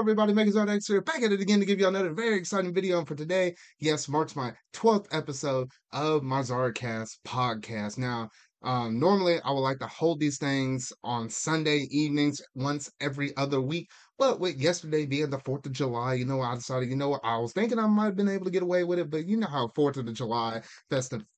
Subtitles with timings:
[0.00, 0.32] everybody?
[0.32, 2.98] Megazord X here, back at it again to give you another very exciting video.
[2.98, 7.98] And for today, yes, marks my 12th episode of my Zardcast podcast.
[7.98, 8.30] Now,
[8.62, 13.60] um, normally I would like to hold these things on Sunday evenings once every other
[13.60, 17.08] week, but with yesterday being the 4th of July, you know, I decided, you know
[17.08, 19.24] what, I was thinking I might have been able to get away with it, but
[19.24, 20.60] you know how 4th of July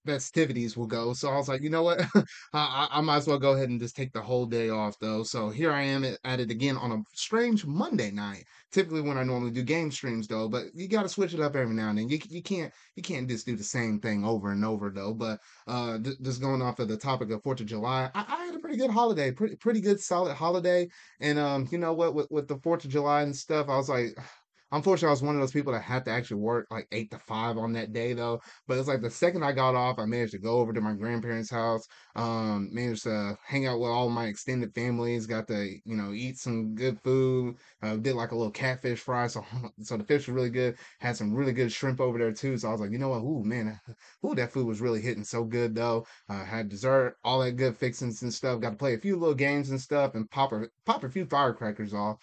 [0.04, 1.12] festivities will go.
[1.12, 2.04] So I was like, you know what,
[2.52, 5.22] I, I, might as well go ahead and just take the whole day off though.
[5.22, 8.46] So here I am at it again on a strange Monday night.
[8.72, 11.54] Typically when I normally do game streams though, but you got to switch it up
[11.54, 12.08] every now and then.
[12.08, 15.12] You, you can't you can't just do the same thing over and over though.
[15.12, 18.54] But uh, just going off of the topic of 4th of July, I, I had
[18.54, 20.88] a pretty good holiday, pretty pretty good solid holiday.
[21.20, 23.88] And um, you know what, with, with the 4th of July and stuff, I was
[23.88, 24.16] like,
[24.72, 27.18] unfortunately, I was one of those people that had to actually work like eight to
[27.18, 28.40] five on that day though.
[28.66, 30.94] But it's like the second I got off, I managed to go over to my
[30.94, 31.86] grandparents' house,
[32.16, 36.38] um, managed to hang out with all my extended families, got to, you know, eat
[36.38, 39.26] some good food, uh, did like a little catfish fry.
[39.26, 39.44] So,
[39.82, 40.76] so the fish was really good.
[41.00, 42.56] Had some really good shrimp over there too.
[42.56, 43.22] So I was like, you know what?
[43.22, 43.78] Ooh, man,
[44.26, 46.06] ooh, that food was really hitting so good though.
[46.28, 48.60] Uh, had dessert, all that good fixings and stuff.
[48.60, 51.26] Got to play a few little games and stuff and pop a, pop a few
[51.26, 52.18] firecrackers off.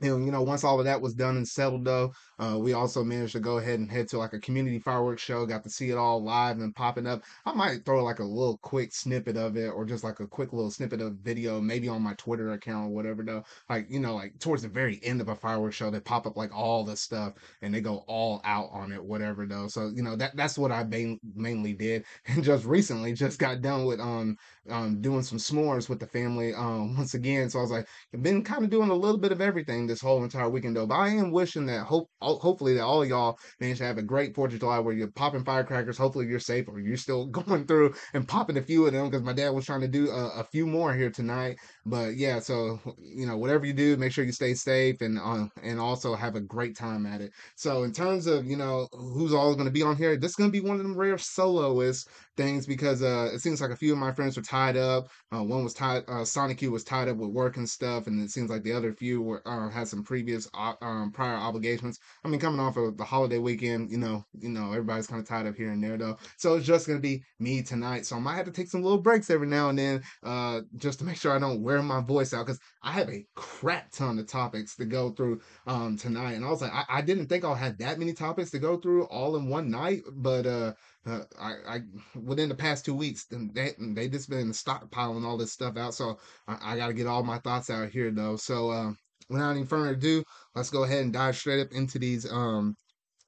[0.00, 3.04] And, you know, once all of that was done and settled, though, uh, we also
[3.04, 5.44] managed to go ahead and head to like a community fireworks show.
[5.44, 7.22] Got to see it all live and popping up.
[7.44, 10.54] I might throw like a little quick snippet of it, or just like a quick
[10.54, 13.22] little snippet of video, maybe on my Twitter account or whatever.
[13.22, 16.26] Though, like you know, like towards the very end of a fireworks show, they pop
[16.26, 19.44] up like all the stuff and they go all out on it, whatever.
[19.44, 23.38] Though, so you know that that's what I main, mainly did, and just recently just
[23.38, 24.36] got done with um
[24.70, 27.50] um doing some s'mores with the family um once again.
[27.50, 27.86] So I was like,
[28.22, 30.86] been kind of doing a little bit of everything this whole entire weekend though.
[30.86, 34.34] But I am wishing that hope hopefully that all y'all manage to have a great
[34.34, 35.98] Fourth of July where you're popping firecrackers.
[35.98, 39.24] Hopefully you're safe or you're still going through and popping a few of them because
[39.24, 41.58] my dad was trying to do a, a, few more here tonight.
[41.86, 45.46] But yeah, so you know whatever you do, make sure you stay safe and uh,
[45.62, 47.32] and also have a great time at it.
[47.54, 50.36] So in terms of you know who's all going to be on here, this is
[50.36, 52.08] going to be one of them rare soloists
[52.40, 55.08] things because uh, it seems like a few of my friends were tied up.
[55.34, 58.20] Uh, one was tied, uh, Sonic U was tied up with work and stuff, and
[58.22, 61.98] it seems like the other few were uh, had some previous um, prior obligations.
[62.24, 65.28] I mean, coming off of the holiday weekend, you know, you know, everybody's kind of
[65.28, 66.16] tied up here and there though.
[66.38, 68.06] So it's just gonna be me tonight.
[68.06, 70.98] So I might have to take some little breaks every now and then, uh, just
[71.00, 74.18] to make sure I don't wear my voice out because I have a crap ton
[74.18, 76.32] of topics to go through um tonight.
[76.32, 78.78] And I was like, I, I didn't think I'll have that many topics to go
[78.78, 80.72] through all in one night, but uh
[81.06, 81.80] uh, I, I
[82.22, 85.94] within the past two weeks, they they just been stockpiling all this stuff out.
[85.94, 88.36] So I, I got to get all my thoughts out here though.
[88.36, 88.92] So uh,
[89.28, 90.22] without any further ado,
[90.54, 92.76] let's go ahead and dive straight up into these um,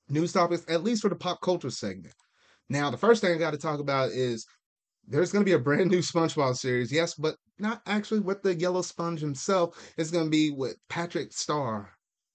[0.09, 2.15] news topics, at least for the pop culture segment.
[2.69, 4.47] Now, the first thing I got to talk about is
[5.07, 8.55] there's going to be a brand new SpongeBob series, yes, but not actually with the
[8.55, 9.77] yellow sponge himself.
[9.97, 11.91] It's going to be with Patrick Star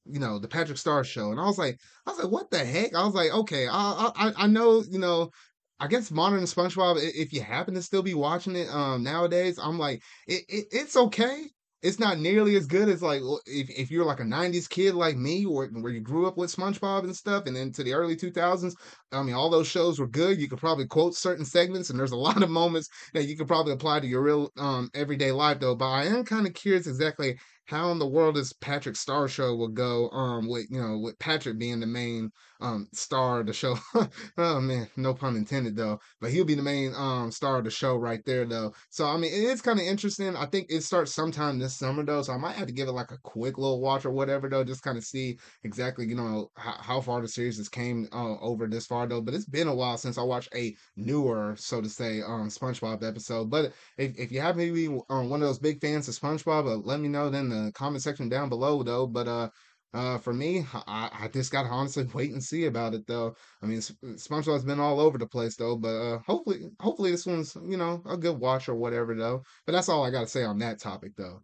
[0.10, 1.32] you know, the Patrick Star show.
[1.32, 2.94] And I was like, I was like, what the heck?
[2.96, 5.30] I was like, okay, I I, I know, you know,
[5.80, 9.78] I guess modern SpongeBob, if you happen to still be watching it um nowadays, I'm
[9.80, 11.46] like, it, it it's okay.
[11.84, 15.16] It's not nearly as good as like if, if you're like a 90s kid like
[15.16, 18.76] me or where you grew up with SpongeBob and stuff and into the early 2000s.
[19.12, 20.40] I mean, all those shows were good.
[20.42, 23.48] You could probably quote certain segments and there's a lot of moments that you could
[23.48, 25.76] probably apply to your real um everyday life though.
[25.76, 27.38] But I am kind of curious exactly
[27.68, 31.20] how in the world does Patrick Star show will go um with you know with
[31.20, 33.76] Patrick being the main um star of the show.
[34.38, 36.00] oh man, no pun intended though.
[36.20, 38.74] But he'll be the main um star of the show right there though.
[38.90, 40.36] So I mean it's kind of interesting.
[40.36, 42.22] I think it starts sometime this summer though.
[42.22, 44.64] So I might have to give it like a quick little watch or whatever though,
[44.64, 48.40] just kind of see exactly, you know, how, how far the series has came uh,
[48.40, 49.22] over this far though.
[49.22, 53.04] But it's been a while since I watched a newer, so to say, um SpongeBob
[53.04, 53.50] episode.
[53.50, 56.68] But if, if you happen to be um, one of those big fans of SpongeBob,
[56.68, 59.08] uh, let me know then the comment section down below though.
[59.08, 59.50] But uh
[59.94, 63.36] uh, for me, I, I just gotta honestly wait and see about it though.
[63.62, 67.56] I mean, SpongeBob's been all over the place though, but uh, hopefully, hopefully this one's
[67.66, 69.44] you know a good watch or whatever though.
[69.66, 71.42] But that's all I gotta say on that topic though.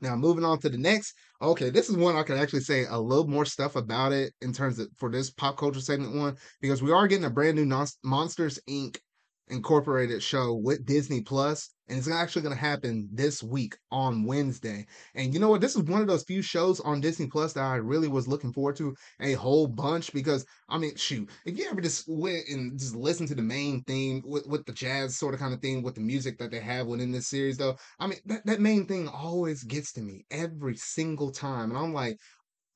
[0.00, 1.14] Now moving on to the next.
[1.40, 4.52] Okay, this is one I can actually say a little more stuff about it in
[4.52, 7.64] terms of for this pop culture segment one because we are getting a brand new
[7.64, 8.98] non- Monsters Inc.
[9.48, 14.86] Incorporated show with Disney Plus, and it's actually going to happen this week on Wednesday.
[15.14, 15.60] And you know what?
[15.60, 18.52] This is one of those few shows on Disney Plus that I really was looking
[18.52, 22.76] forward to a whole bunch because I mean, shoot, if you ever just went and
[22.76, 25.82] just listened to the main theme with, with the jazz sort of kind of thing
[25.82, 28.86] with the music that they have within this series, though, I mean, that, that main
[28.86, 31.70] thing always gets to me every single time.
[31.70, 32.18] And I'm like,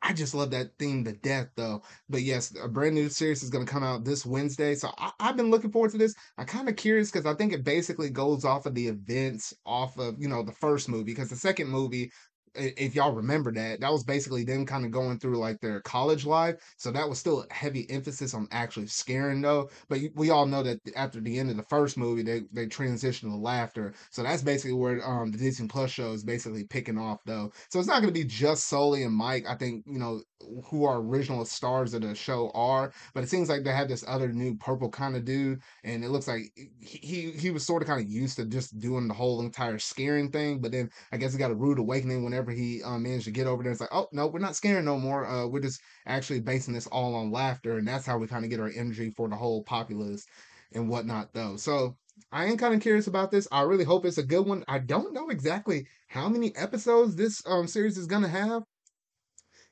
[0.02, 1.82] I just love that theme to death, though.
[2.08, 4.74] But yes, a brand new series is going to come out this Wednesday.
[4.74, 6.14] So I, have been looking forward to this.
[6.38, 9.98] I'm kind of curious because I think it basically goes off of the events off
[9.98, 11.04] of, you know, the first movie.
[11.04, 12.10] Because the second movie,
[12.54, 16.26] if y'all remember that, that was basically them kind of going through like their college
[16.26, 16.56] life.
[16.76, 19.70] So that was still a heavy emphasis on actually scaring though.
[19.88, 23.30] But we all know that after the end of the first movie, they they transitioned
[23.30, 23.94] to laughter.
[24.10, 27.52] So that's basically where um the Disney Plus show is basically picking off though.
[27.70, 29.44] So it's not going to be just Sully and Mike.
[29.48, 30.20] I think you know
[30.64, 34.04] who our original stars of the show are, but it seems like they have this
[34.08, 37.88] other new purple kind of dude, and it looks like he he was sort of
[37.88, 41.32] kind of used to just doing the whole entire scaring thing, but then I guess
[41.32, 43.72] he got a rude awakening whenever he uh, managed to get over there.
[43.72, 45.26] It's like, oh no, we're not scared no more.
[45.26, 48.50] Uh, we're just actually basing this all on laughter, and that's how we kind of
[48.50, 50.24] get our energy for the whole populace
[50.72, 51.56] and whatnot, though.
[51.56, 51.96] So
[52.32, 53.46] I am kind of curious about this.
[53.52, 54.64] I really hope it's a good one.
[54.68, 58.62] I don't know exactly how many episodes this um series is gonna have.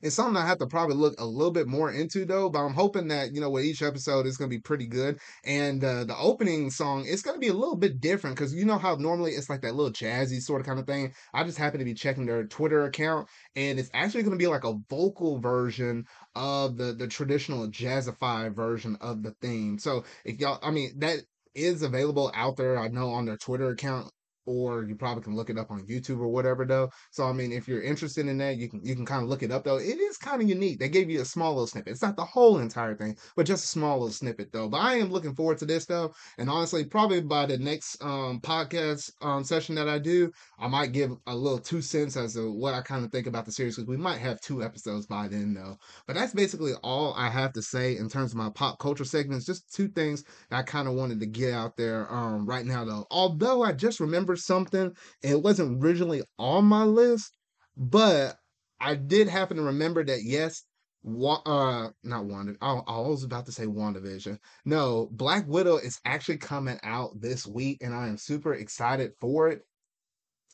[0.01, 2.73] It's something I have to probably look a little bit more into though, but I'm
[2.73, 5.19] hoping that, you know, with each episode it's going to be pretty good.
[5.43, 8.65] And uh, the opening song, it's going to be a little bit different because you
[8.65, 11.13] know how normally it's like that little jazzy sort of kind of thing.
[11.33, 14.47] I just happen to be checking their Twitter account and it's actually going to be
[14.47, 16.05] like a vocal version
[16.35, 19.79] of the, the traditional jazzify version of the theme.
[19.79, 21.19] So if y'all, I mean, that
[21.55, 22.77] is available out there.
[22.79, 24.11] I know on their Twitter account
[24.49, 26.89] or you probably can look it up on YouTube or whatever though.
[27.11, 29.43] So I mean, if you're interested in that, you can you can kind of look
[29.43, 29.77] it up though.
[29.77, 30.79] It is kind of unique.
[30.79, 31.91] They gave you a small little snippet.
[31.91, 34.67] It's not the whole entire thing, but just a small little snippet though.
[34.67, 38.39] But I am looking forward to this though, and honestly, probably by the next um,
[38.41, 42.51] podcast um, session that I do, I might give a little two cents as to
[42.51, 45.27] what I kind of think about the series because we might have two episodes by
[45.27, 45.77] then though.
[46.07, 49.45] But that's basically all I have to say in terms of my pop culture segments.
[49.45, 53.05] Just two things I kind of wanted to get out there um, right now though.
[53.11, 54.95] Although I just remember something.
[55.23, 57.31] It wasn't originally on my list,
[57.77, 58.37] but
[58.79, 60.63] I did happen to remember that yes,
[61.03, 62.55] wa- uh, not Wanda.
[62.61, 64.37] I, I was about to say WandaVision.
[64.65, 69.49] No, Black Widow is actually coming out this week, and I am super excited for
[69.49, 69.61] it.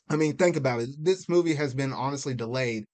[0.08, 0.90] I mean, think about it.
[0.98, 2.84] This movie has been honestly delayed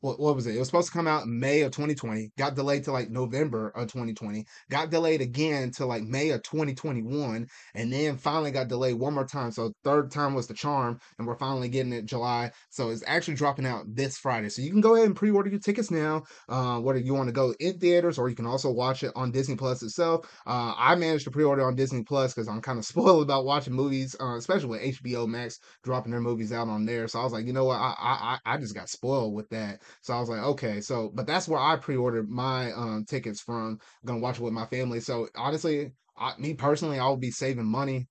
[0.00, 0.56] what, what was it?
[0.56, 3.68] It was supposed to come out in May of 2020, got delayed to like November
[3.70, 8.96] of 2020, got delayed again to like May of 2021, and then finally got delayed
[8.96, 9.50] one more time.
[9.50, 12.52] So third time was the charm, and we're finally getting it July.
[12.70, 14.48] So it's actually dropping out this Friday.
[14.48, 17.32] So you can go ahead and pre-order your tickets now, uh, whether you want to
[17.32, 20.26] go in theaters or you can also watch it on Disney Plus itself.
[20.46, 23.72] Uh, I managed to pre-order on Disney Plus because I'm kind of spoiled about watching
[23.72, 27.08] movies, uh, especially with HBO Max dropping their movies out on there.
[27.08, 29.80] So I was like, you know what, I I I just got spoiled with that.
[30.02, 33.78] So I was like, okay, so but that's where I pre-ordered my um tickets from.
[34.02, 35.00] I'm gonna watch it with my family.
[35.00, 38.08] So honestly, I, me personally, I will be saving money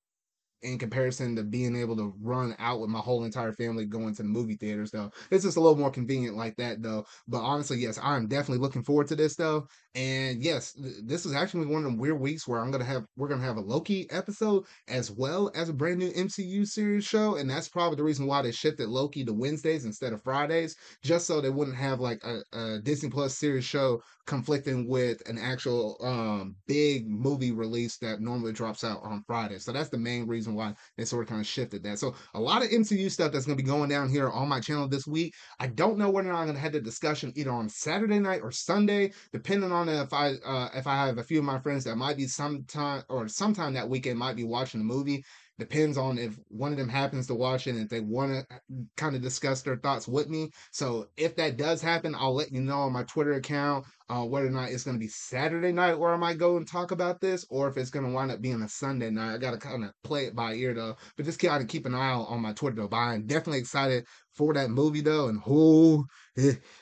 [0.65, 4.23] in comparison to being able to run out with my whole entire family going to
[4.23, 5.12] the movie theaters though.
[5.31, 7.06] It's just a little more convenient like that though.
[7.27, 9.67] But honestly yes i'm definitely looking forward to this though.
[9.94, 13.06] And yes th- this is actually one of the weird weeks where i'm gonna have
[13.15, 17.35] we're gonna have a loki episode as well as a brand new mcu series show.
[17.35, 21.27] And that's probably the reason why they shifted loki to wednesdays instead of fridays just
[21.27, 25.98] so they wouldn't have like a, a disney plus series show conflicting with an actual
[26.01, 30.56] um big movie release that normally drops out on friday so that's the main reason
[30.56, 32.00] why they sort of kind of shifted that.
[32.00, 34.60] So a lot of MCU stuff that's going to be going down here on my
[34.60, 35.33] channel this week.
[35.60, 38.19] I don't know whether or not I'm going to have the discussion either on Saturday
[38.19, 41.60] night or Sunday, depending on if I uh, if I have a few of my
[41.60, 45.24] friends that might be sometime or sometime that weekend might be watching the movie
[45.57, 48.57] depends on if one of them happens to watch it and if they want to
[48.98, 50.50] kind of discuss their thoughts with me.
[50.71, 54.47] So if that does happen, I'll let you know on my Twitter account uh, whether
[54.47, 57.19] or not it's going to be Saturday night where I might go and talk about
[57.19, 59.33] this, or if it's going to wind up being a Sunday night.
[59.33, 61.85] I got to kind of play it by ear though, but just kind of keep
[61.85, 62.88] an eye out on my Twitter though.
[62.88, 66.06] But I'm definitely excited for that movie though, and who,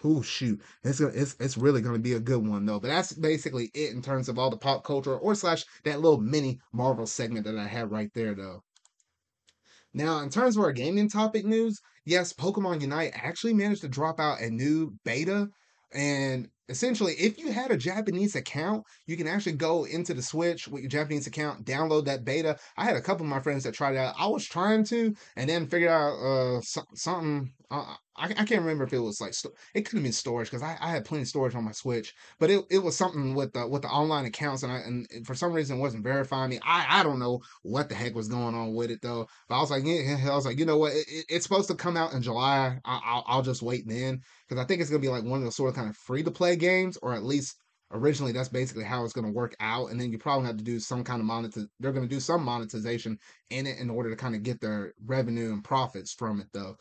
[0.03, 2.79] oh shoot, it's gonna, it's it's really going to be a good one though.
[2.79, 6.19] But that's basically it in terms of all the pop culture or slash that little
[6.19, 8.63] mini Marvel segment that I have right there though.
[9.93, 14.19] Now, in terms of our gaming topic news, yes, Pokemon Unite actually managed to drop
[14.19, 15.49] out a new beta
[15.93, 20.67] and essentially, if you had a Japanese account, you can actually go into the Switch
[20.67, 22.57] with your Japanese account, download that beta.
[22.77, 24.15] I had a couple of my friends that tried it out.
[24.17, 27.51] I was trying to, and then figured out uh, so- something.
[27.71, 29.33] I, I can't remember if it was like
[29.73, 32.13] it could have been storage because I, I had plenty of storage on my Switch,
[32.39, 35.33] but it, it was something with the with the online accounts and I and for
[35.35, 36.59] some reason it wasn't verifying me.
[36.63, 39.27] I I don't know what the heck was going on with it though.
[39.49, 40.93] But I was like, yeah, I was like, you know what?
[40.93, 42.79] It, it, it's supposed to come out in July.
[42.85, 45.43] I, will I'll just wait then because I think it's gonna be like one of
[45.43, 47.55] those sort of kind of free to play games, or at least
[47.93, 50.63] originally that's basically how it's going to work out and then you probably have to
[50.63, 53.17] do some kind of monitor they're going to do some monetization
[53.51, 56.75] in it in order to kind of get their revenue and profits from it though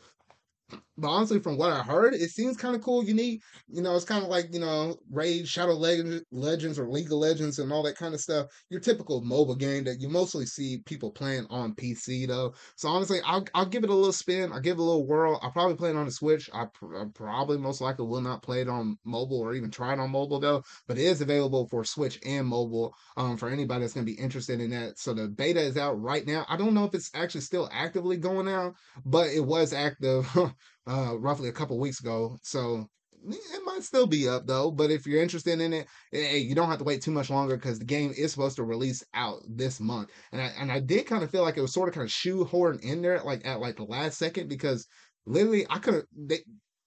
[0.97, 3.41] but honestly, from what I heard, it seems kind of cool, unique.
[3.67, 7.13] You know, it's kind of like you know, Raid, Shadow Legends, Legends, or League of
[7.17, 8.47] Legends, and all that kind of stuff.
[8.69, 12.53] Your typical mobile game that you mostly see people playing on PC, though.
[12.75, 14.51] So honestly, I'll I'll give it a little spin.
[14.51, 15.39] I'll give it a little whirl.
[15.41, 16.49] I'll probably play it on the Switch.
[16.53, 19.93] I, pr- I probably most likely will not play it on mobile or even try
[19.93, 20.63] it on mobile though.
[20.87, 22.93] But it is available for Switch and mobile.
[23.17, 24.99] Um, for anybody that's going to be interested in that.
[24.99, 26.45] So the beta is out right now.
[26.49, 28.75] I don't know if it's actually still actively going out,
[29.05, 30.27] but it was active.
[30.87, 32.37] uh, roughly a couple weeks ago.
[32.43, 32.87] So
[33.29, 34.71] it might still be up though.
[34.71, 37.55] But if you're interested in it, hey, you don't have to wait too much longer
[37.55, 40.09] because the game is supposed to release out this month.
[40.31, 42.11] And I and I did kind of feel like it was sort of kind of
[42.11, 44.87] shoehorned in there, like at like the last second, because
[45.25, 46.39] literally I could they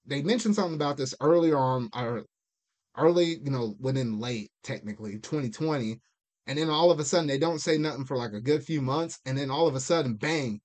[0.05, 2.25] they mentioned something about this earlier on or
[2.97, 5.99] early, you know, within late technically 2020.
[6.47, 8.81] And then all of a sudden they don't say nothing for like a good few
[8.81, 10.61] months, and then all of a sudden, bang,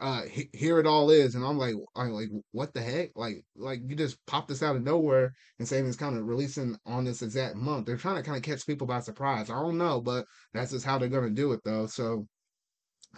[0.00, 3.80] uh here it all is and i'm like i'm like what the heck like like
[3.86, 7.22] you just popped this out of nowhere and saying it's kind of releasing on this
[7.22, 10.24] exact month they're trying to kind of catch people by surprise i don't know but
[10.54, 12.26] that's just how they're gonna do it though so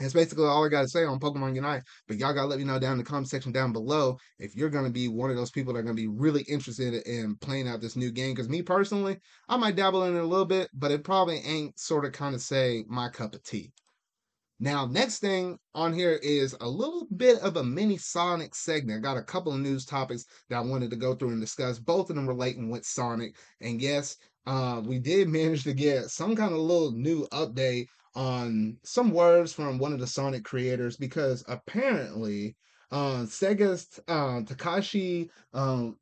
[0.00, 1.82] that's basically all I got to say on Pokemon Unite.
[2.08, 4.56] But y'all got to let me know down in the comment section down below if
[4.56, 6.94] you're going to be one of those people that are going to be really interested
[7.06, 8.34] in playing out this new game.
[8.34, 11.78] Because me personally, I might dabble in it a little bit, but it probably ain't
[11.78, 13.70] sort of kind of say my cup of tea.
[14.62, 19.00] Now, next thing on here is a little bit of a mini Sonic segment.
[19.00, 21.80] I got a couple of news topics that I wanted to go through and discuss,
[21.80, 23.34] both of them relating with Sonic.
[23.60, 28.76] And yes, uh, we did manage to get some kind of little new update on
[28.84, 32.54] some words from one of the Sonic creators because apparently
[32.92, 35.96] uh, Sega's uh, Takashi um,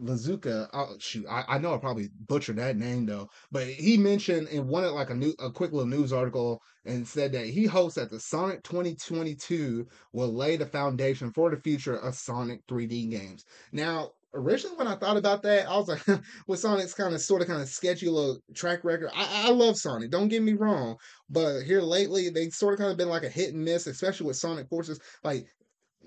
[0.00, 4.48] Lazuka, oh, shoot, I, I know I probably butchered that name though, but he mentioned
[4.48, 7.64] in one of like a new a quick little news article and said that he
[7.66, 13.10] hopes that the Sonic 2022 will lay the foundation for the future of Sonic 3D
[13.10, 13.44] games.
[13.72, 16.04] Now, originally when I thought about that, I was like,
[16.48, 19.10] with Sonic's kind of sort of kind of sketchy little track record.
[19.14, 20.96] I, I love Sonic, don't get me wrong,
[21.30, 24.26] but here lately they sort of kind of been like a hit and miss, especially
[24.26, 24.98] with Sonic Forces.
[25.22, 25.46] Like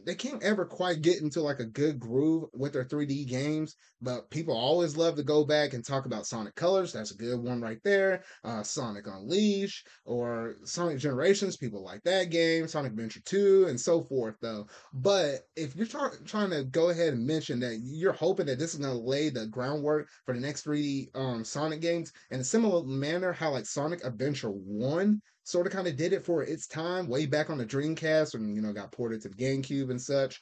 [0.07, 4.29] they can't ever quite get into like a good groove with their 3D games, but
[4.29, 6.93] people always love to go back and talk about Sonic Colors.
[6.93, 8.23] That's a good one right there.
[8.45, 11.57] Uh, Sonic Unleashed or Sonic Generations.
[11.57, 12.69] People like that game.
[12.69, 14.65] Sonic Adventure 2 and so forth, though.
[14.93, 18.73] But if you're tra- trying to go ahead and mention that you're hoping that this
[18.73, 22.45] is going to lay the groundwork for the next 3D um, Sonic games in a
[22.45, 26.67] similar manner, how like Sonic Adventure 1 sort of kind of did it for its
[26.67, 30.01] time way back on the Dreamcast and you know got ported to the GameCube and
[30.01, 30.41] such.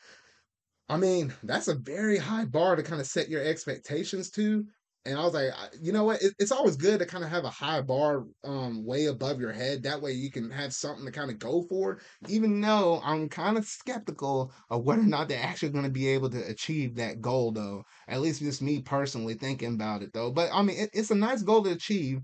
[0.89, 4.65] I mean, that's a very high bar to kind of set your expectations to.
[5.07, 6.19] And I was like, you know what?
[6.39, 9.83] it's always good to kind of have a high bar um, way above your head.
[9.83, 11.99] That way you can have something to kind of go for.
[12.27, 16.07] Even though I'm kind of skeptical of whether or not they're actually going to be
[16.07, 17.83] able to achieve that goal, though.
[18.07, 20.31] At least just me personally thinking about it, though.
[20.31, 22.21] But I mean, it, it's a nice goal to achieve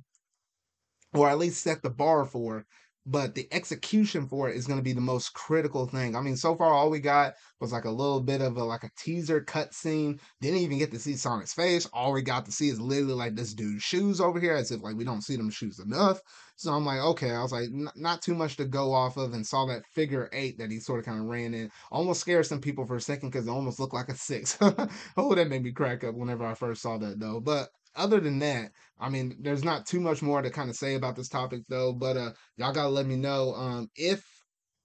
[1.13, 2.65] or at least set the bar for.
[3.03, 6.15] But the execution for it is going to be the most critical thing.
[6.15, 8.83] I mean, so far all we got was like a little bit of a like
[8.83, 10.19] a teaser cutscene.
[10.39, 11.87] Didn't even get to see Sonic's face.
[11.93, 14.83] All we got to see is literally like this dude's shoes over here, as if
[14.83, 16.21] like we don't see them shoes enough.
[16.57, 17.31] So I'm like, okay.
[17.31, 20.59] I was like, not too much to go off of, and saw that figure eight
[20.59, 21.71] that he sort of kind of ran in.
[21.91, 24.59] Almost scared some people for a second because it almost looked like a six.
[25.17, 27.39] oh, that made me crack up whenever I first saw that though.
[27.39, 30.95] But other than that, I mean, there's not too much more to kind of say
[30.95, 31.93] about this topic though.
[31.93, 34.23] But uh, y'all gotta let me know um if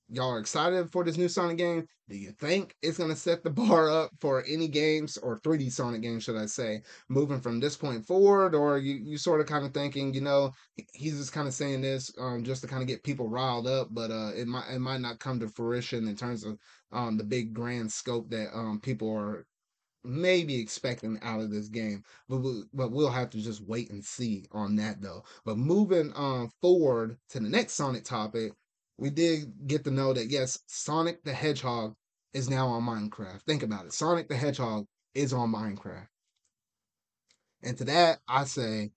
[0.08, 1.86] y'all are excited for this new Sonic game.
[2.08, 6.02] Do you think it's gonna set the bar up for any games or 3D Sonic
[6.02, 8.54] games, should I say, moving from this point forward?
[8.54, 10.52] Or you you sort of kind of thinking, you know,
[10.92, 13.88] he's just kind of saying this um just to kind of get people riled up,
[13.90, 16.58] but uh it might it might not come to fruition in terms of
[16.92, 19.44] um the big grand scope that um people are
[20.06, 24.04] maybe expecting out of this game, but we, but we'll have to just wait and
[24.04, 25.24] see on that though.
[25.44, 28.52] But moving um forward to the next Sonic topic,
[28.98, 31.94] we did get to know that yes, Sonic the Hedgehog
[32.32, 33.42] is now on Minecraft.
[33.42, 36.08] Think about it, Sonic the Hedgehog is on Minecraft,
[37.62, 38.92] and to that I say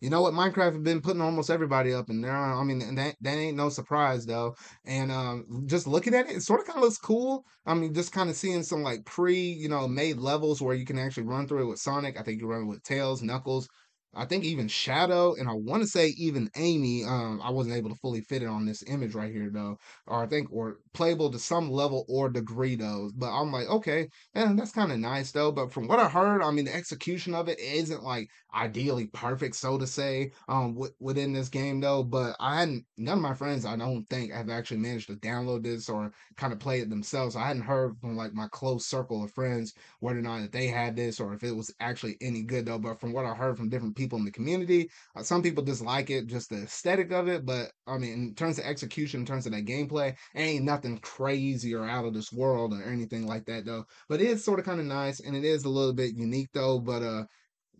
[0.00, 0.32] you know what?
[0.34, 2.34] Minecraft have been putting almost everybody up and there.
[2.34, 4.56] I mean, that that ain't no surprise though.
[4.84, 7.44] And um, just looking at it, it sort of kind of looks cool.
[7.66, 10.86] I mean, just kind of seeing some like pre, you know, made levels where you
[10.86, 12.18] can actually run through it with Sonic.
[12.18, 13.68] I think you run with Tails, Knuckles.
[14.12, 17.04] I think even Shadow, and I want to say even Amy.
[17.04, 19.78] Um, I wasn't able to fully fit it on this image right here though.
[20.06, 23.10] Or I think, or playable to some level or degree though.
[23.14, 25.52] But I'm like, okay, and that's kind of nice though.
[25.52, 29.56] But from what I heard, I mean, the execution of it isn't like ideally perfect,
[29.56, 32.02] so to say, um, w- within this game though.
[32.02, 35.62] But I hadn't, none of my friends, I don't think, have actually managed to download
[35.62, 37.36] this or kind of play it themselves.
[37.36, 40.66] I hadn't heard from like my close circle of friends whether or not that they
[40.66, 42.78] had this or if it was actually any good though.
[42.78, 46.10] But from what I heard from different people in the community, uh, some people dislike
[46.10, 47.44] it, just the aesthetic of it.
[47.46, 51.74] But I mean, in terms of execution, in terms of that gameplay, ain't nothing crazy
[51.74, 53.84] or out of this world or anything like that though.
[54.08, 56.50] But it is sort of kind of nice and it is a little bit unique
[56.52, 56.78] though.
[56.78, 57.24] But uh,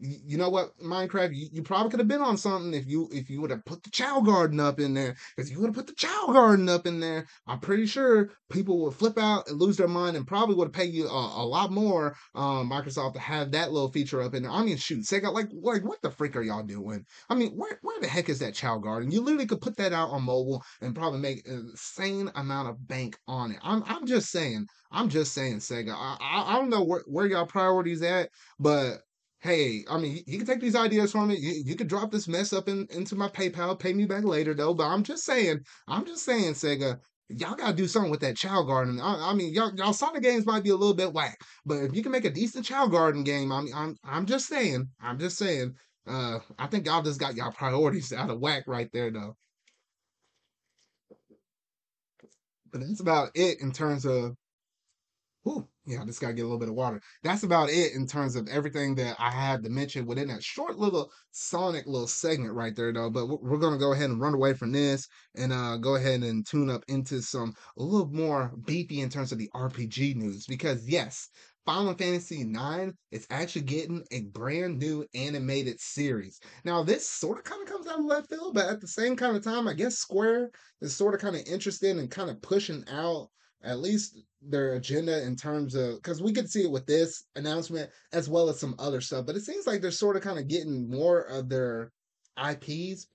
[0.00, 3.28] you know what, Minecraft, you, you probably could have been on something if you if
[3.28, 5.16] you would have put the Chao Garden up in there.
[5.37, 8.83] If you would have put the Chao Garden up in there, I'm pretty sure people
[8.83, 11.71] would flip out and lose their mind and probably would pay you a, a lot
[11.71, 14.52] more, um, Microsoft, to have that little feature up in there.
[14.52, 17.04] I mean, shoot, Sega, like, like what the freak are y'all doing?
[17.28, 19.11] I mean, where where the heck is that Chao Garden?
[19.11, 22.88] You literally could put that out on mobile and probably make an insane amount of
[22.88, 23.59] bank on it.
[23.62, 24.66] I'm I'm just saying.
[24.90, 25.95] I'm just saying, Sega.
[25.95, 28.99] I I, I don't know where, where y'all priorities at, but
[29.40, 31.37] hey, I mean, you can take these ideas from me.
[31.37, 34.54] You, you could drop this mess up in, into my PayPal, pay me back later,
[34.54, 34.75] though.
[34.75, 38.62] But I'm just saying, I'm just saying, Sega, y'all gotta do something with that Chao
[38.62, 39.00] Garden.
[39.00, 41.94] I, I, mean, y'all, y'all Sonic games might be a little bit whack, but if
[41.94, 45.18] you can make a decent Chao Garden game, I mean, I'm, I'm just saying, I'm
[45.18, 45.75] just saying.
[46.06, 49.37] Uh, I think y'all just got y'all priorities out of whack right there, though.
[52.73, 54.35] But that's about it in terms of
[55.42, 57.00] Whew, yeah, I just gotta get a little bit of water.
[57.23, 60.78] That's about it in terms of everything that I had to mention within that short
[60.78, 63.11] little Sonic little segment right there, though.
[63.11, 66.47] But we're gonna go ahead and run away from this and uh, go ahead and
[66.47, 70.87] tune up into some a little more beefy in terms of the RPG news because
[70.88, 71.28] yes,
[71.66, 76.38] Final Fantasy IX is actually getting a brand new animated series.
[76.64, 79.16] Now, this sort of kind of comes out of left field, but at the same
[79.16, 82.42] kind of time, I guess Square is sort of kind of interested in kind of
[82.42, 83.30] pushing out
[83.62, 87.90] at least their agenda in terms of because we could see it with this announcement
[88.12, 90.49] as well as some other stuff, but it seems like they're sort of kind of
[90.49, 91.93] getting more of their
[92.43, 93.07] IPs,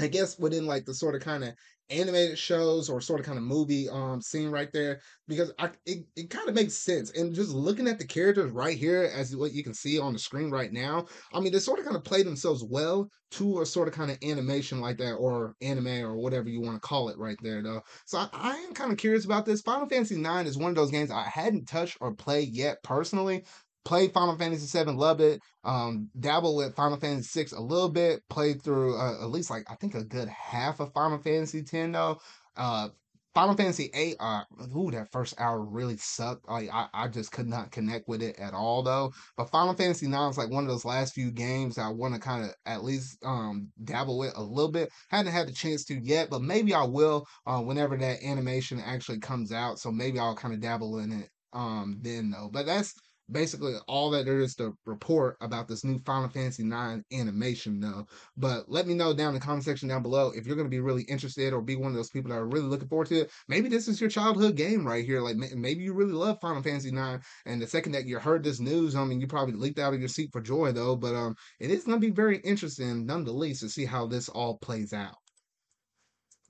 [0.00, 1.54] I guess, within like the sort of kind of
[1.90, 6.06] animated shows or sort of kind of movie um scene right there because I it,
[6.16, 9.52] it kind of makes sense and just looking at the characters right here as what
[9.52, 12.04] you can see on the screen right now I mean they sort of kind of
[12.04, 16.16] play themselves well to a sort of kind of animation like that or anime or
[16.16, 17.82] whatever you want to call it right there though.
[18.06, 19.60] So I, I am kind of curious about this.
[19.60, 23.44] Final Fantasy 9 is one of those games I hadn't touched or played yet personally
[23.88, 25.40] played Final Fantasy VII, loved it.
[25.64, 28.20] Um, dabbled with Final Fantasy VI a little bit.
[28.28, 31.72] Played through uh, at least like I think a good half of Final Fantasy X
[31.72, 32.20] though.
[32.54, 32.90] Uh,
[33.34, 34.42] Final Fantasy VIII, uh,
[34.76, 36.46] ooh, that first hour really sucked.
[36.48, 39.12] Like I, I just could not connect with it at all though.
[39.38, 42.20] But Final Fantasy IX is like one of those last few games I want to
[42.20, 44.90] kind of at least um dabble with a little bit.
[45.08, 49.20] Hadn't had the chance to yet, but maybe I will uh, whenever that animation actually
[49.20, 49.78] comes out.
[49.78, 52.50] So maybe I'll kind of dabble in it um then though.
[52.52, 52.94] But that's
[53.30, 58.06] basically all that there is to report about this new Final Fantasy IX animation though.
[58.36, 60.70] But let me know down in the comment section down below if you're going to
[60.70, 63.20] be really interested or be one of those people that are really looking forward to
[63.20, 63.30] it.
[63.48, 65.20] Maybe this is your childhood game right here.
[65.20, 68.60] Like maybe you really love Final Fantasy IX, and the second that you heard this
[68.60, 70.96] news, I mean, you probably leaped out of your seat for joy though.
[70.96, 74.06] But um, it is going to be very interesting none the least, to see how
[74.06, 75.16] this all plays out.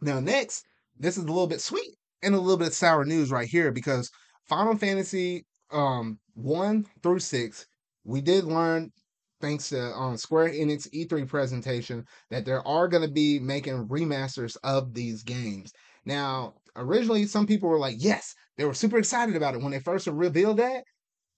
[0.01, 0.65] Now, next,
[0.99, 4.11] this is a little bit sweet and a little bit sour news right here because
[4.49, 7.67] Final Fantasy um one through six,
[8.05, 8.93] we did learn
[9.41, 14.57] thanks to um, Square Enix E3 presentation that there are going to be making remasters
[14.65, 15.73] of these games.
[16.05, 19.81] Now, originally, some people were like, yes, they were super excited about it when they
[19.81, 20.85] first revealed that.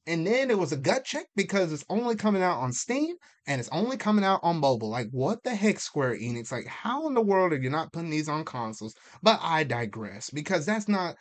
[0.06, 3.14] And then it was a gut check because it's only coming out on Steam
[3.46, 4.88] and it's only coming out on mobile.
[4.90, 6.50] Like, what the heck, Square Enix?
[6.50, 8.94] Like, how in the world are you not putting these on consoles?
[9.22, 11.16] But I digress because that's not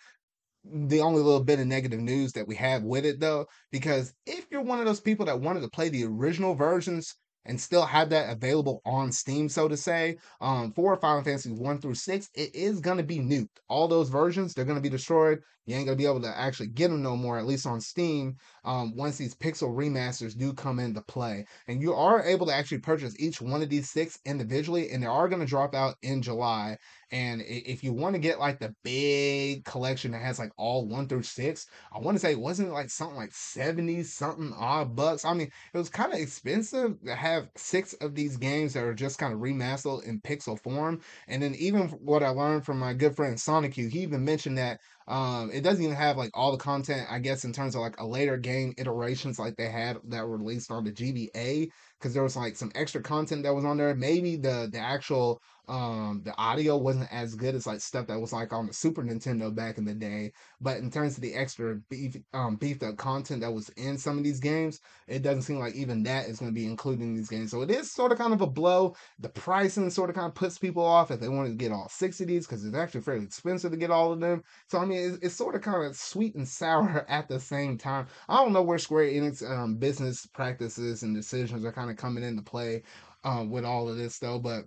[0.71, 4.45] the only little bit of negative news that we have with it though because if
[4.51, 8.09] you're one of those people that wanted to play the original versions and still have
[8.09, 12.53] that available on Steam, so to say, um, for Final Fantasy 1 through 6, it
[12.53, 13.47] is going to be nuked.
[13.67, 15.39] All those versions, they're going to be destroyed.
[15.65, 17.81] You ain't going to be able to actually get them no more, at least on
[17.81, 21.45] Steam, um, once these pixel remasters do come into play.
[21.67, 25.07] And you are able to actually purchase each one of these six individually, and they
[25.07, 26.77] are going to drop out in July.
[27.11, 31.07] And if you want to get like the big collection that has like all one
[31.07, 35.25] through six, I want to say it wasn't like something like 70 something odd bucks.
[35.25, 38.93] I mean, it was kind of expensive to have six of these games that are
[38.93, 41.01] just kind of remastered in pixel form.
[41.27, 44.79] And then even what I learned from my good friend Sonic he even mentioned that
[45.07, 47.99] Um, it doesn't even have like all the content, I guess, in terms of like
[47.99, 52.21] a later game iterations like they had that were released on the GBA because there
[52.23, 53.95] was like some extra content that was on there.
[53.95, 58.33] Maybe the the actual um the audio wasn't as good as like stuff that was
[58.33, 60.31] like on the Super Nintendo back in the day.
[60.59, 64.17] But in terms of the extra beef um beefed up content that was in some
[64.17, 67.15] of these games, it doesn't seem like even that is going to be included in
[67.15, 67.51] these games.
[67.51, 68.95] So it is sort of kind of a blow.
[69.19, 71.87] The pricing sort of kind of puts people off if they wanted to get all
[71.89, 74.43] six of these because it's actually fairly expensive to get all of them.
[74.67, 77.77] So I mean, it's, it's sort of kind of sweet and sour at the same
[77.77, 78.07] time.
[78.27, 82.23] I don't know where Square Enix um, business practices and decisions are kind of coming
[82.23, 82.81] into play
[83.23, 84.65] um, with all of this though, but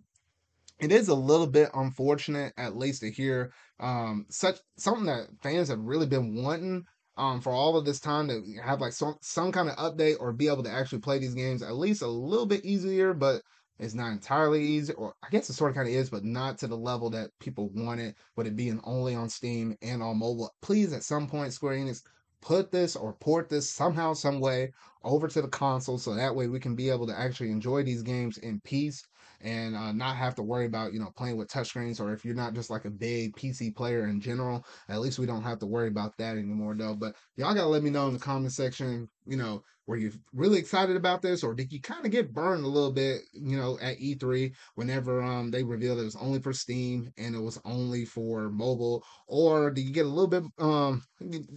[0.79, 5.69] it is a little bit unfortunate, at least to hear um, such something that fans
[5.69, 6.85] have really been wanting
[7.17, 10.33] um, for all of this time to have like some some kind of update or
[10.33, 13.43] be able to actually play these games at least a little bit easier, but
[13.79, 16.59] it's not entirely easy, or I guess it sort of kind of is, but not
[16.59, 20.19] to the level that people want it, with it being only on Steam and on
[20.19, 20.55] mobile.
[20.63, 22.03] Please, at some point, Square Enix,
[22.43, 24.73] put this or port this somehow, some way
[25.05, 28.03] over to the console so that way we can be able to actually enjoy these
[28.03, 29.03] games in peace
[29.41, 32.35] and uh, not have to worry about you know playing with touchscreens or if you're
[32.35, 34.65] not just like a big PC player in general.
[34.89, 36.95] At least we don't have to worry about that anymore though.
[36.95, 39.09] But y'all gotta let me know in the comment section.
[39.27, 42.65] You know, were you really excited about this, or did you kind of get burned
[42.65, 43.23] a little bit?
[43.33, 47.41] You know, at E3 whenever um they revealed it was only for Steam and it
[47.41, 51.03] was only for mobile, or did you get a little bit um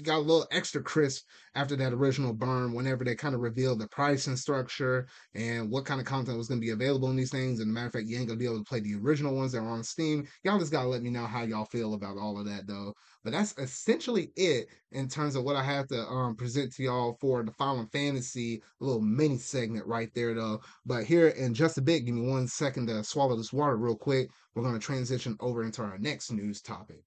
[0.04, 1.25] got a little extra crisp
[1.56, 5.99] after that original burn whenever they kind of revealed the pricing structure and what kind
[5.99, 7.60] of content was going to be available in these things?
[7.60, 9.60] And matter of fact, you ain't gonna be able to play the original ones that
[9.60, 10.28] are on Steam.
[10.43, 12.93] Y'all just gotta let me know how y'all feel about all of that though.
[13.25, 17.17] But that's essentially it in terms of what I have to um, present to y'all
[17.19, 20.61] for the Final Fantasy little mini segment right there though.
[20.85, 23.95] But here in just a bit, give me one second to swallow this water real
[23.95, 24.29] quick.
[24.53, 27.01] We're gonna transition over into our next news topic.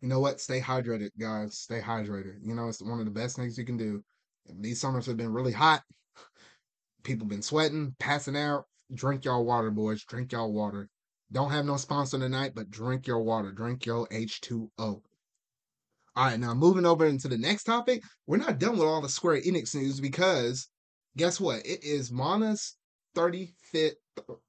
[0.00, 0.40] you know what?
[0.40, 1.58] Stay hydrated, guys.
[1.58, 2.36] Stay hydrated.
[2.42, 4.04] You know, it's one of the best things you can do.
[4.60, 5.82] These summers have been really hot.
[7.04, 8.64] People been sweating, passing out.
[8.92, 10.04] Drink y'all water, boys.
[10.04, 10.88] Drink y'all water.
[11.30, 13.52] Don't have no sponsor tonight, but drink your water.
[13.52, 14.70] Drink your H2O.
[14.78, 15.02] All
[16.16, 18.02] right, now moving over into the next topic.
[18.26, 20.68] We're not done with all the Square Enix news because
[21.16, 21.66] guess what?
[21.66, 22.76] It is Mana's
[23.16, 23.94] 35th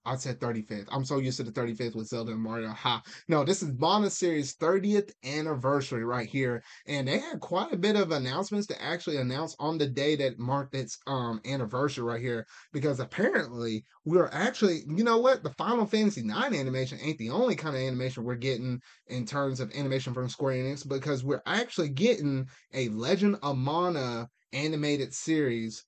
[0.05, 0.87] I said 35th.
[0.91, 2.69] I'm so used to the 35th with Zelda and Mario.
[2.69, 3.01] Ha.
[3.27, 6.63] No, this is Mana Series 30th anniversary right here.
[6.85, 10.37] And they had quite a bit of announcements to actually announce on the day that
[10.37, 12.45] marked its um anniversary right here.
[12.71, 15.41] Because apparently we're actually, you know what?
[15.41, 19.59] The Final Fantasy 9 animation ain't the only kind of animation we're getting in terms
[19.59, 25.83] of animation from Square Enix because we're actually getting a Legend of Mana animated series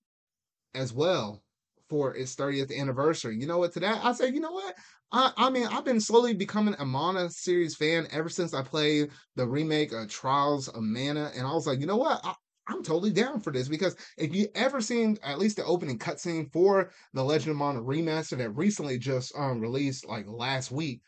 [0.74, 1.44] as well
[1.89, 3.38] for its 30th anniversary.
[3.38, 3.73] You know what?
[3.73, 4.76] To that, I say, you know what?
[5.12, 9.10] I, I mean, I've been slowly becoming a Mana series fan ever since I played
[9.36, 12.19] the remake of Trials of Mana, and I was like, you know what?
[12.23, 12.34] I,
[12.67, 16.52] I'm totally down for this because if you ever seen at least the opening cutscene
[16.52, 21.02] for the Legend of Mana remaster that recently just um released like last week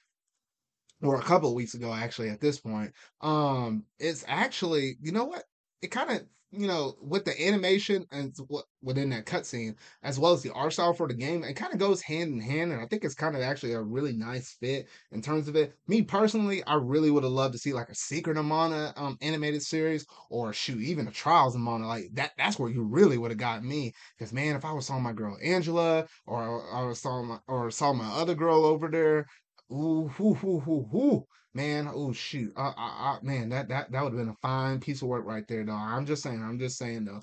[1.01, 5.43] or a couple weeks ago actually at this point, um, it's actually you know what?
[5.81, 10.33] It kind of you know, with the animation and what within that cutscene, as well
[10.33, 12.71] as the art style for the game, it kind of goes hand in hand.
[12.71, 15.75] And I think it's kind of actually a really nice fit in terms of it.
[15.87, 19.61] Me personally, I really would have loved to see like a Secret of um, animated
[19.61, 21.87] series or shoot, even a Trials of Mana.
[21.87, 23.93] Like that, that's where you really would have got me.
[24.17, 26.41] Because man, if I was saw my girl Angela or
[26.73, 29.27] or saw my or saw my other girl over there,
[29.71, 34.03] ooh, hoo, hoo, hoo, hoo man, oh shoot, I, I, I, man, that that that
[34.03, 35.73] would have been a fine piece of work right there, though.
[35.73, 37.21] I'm just saying, I'm just saying, though.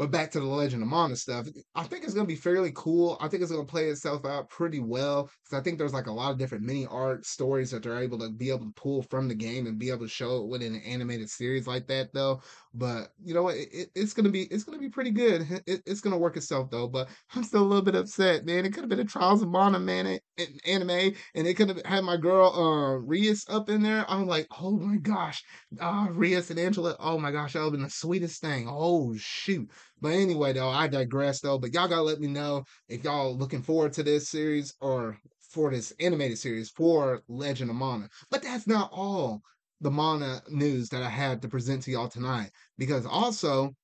[0.00, 3.18] But back to the Legend of Mana stuff, I think it's gonna be fairly cool.
[3.20, 6.12] I think it's gonna play itself out pretty well because I think there's like a
[6.12, 9.28] lot of different mini art stories that they're able to be able to pull from
[9.28, 12.40] the game and be able to show it within an animated series like that, though.
[12.72, 13.56] But you know what?
[13.56, 15.62] It, it's gonna be it's gonna be pretty good.
[15.66, 16.86] It, it's gonna work itself though.
[16.86, 18.64] But I'm still a little bit upset, man.
[18.64, 20.18] It could have been a Trials of Mana man
[20.64, 24.04] anime, and it could have had my girl uh Riesz up in there.
[24.08, 25.42] I'm like, oh my gosh,
[25.80, 26.96] uh Riesz and Angela.
[27.00, 28.66] Oh my gosh, that would have been the sweetest thing.
[28.68, 29.68] Oh shoot.
[30.00, 31.58] But anyway, though, I digress though.
[31.58, 35.72] But y'all gotta let me know if y'all looking forward to this series or for
[35.72, 38.08] this animated series for Legend of Mana.
[38.30, 39.42] But that's not all
[39.80, 42.50] the Mana news that I had to present to y'all tonight.
[42.78, 43.74] Because also,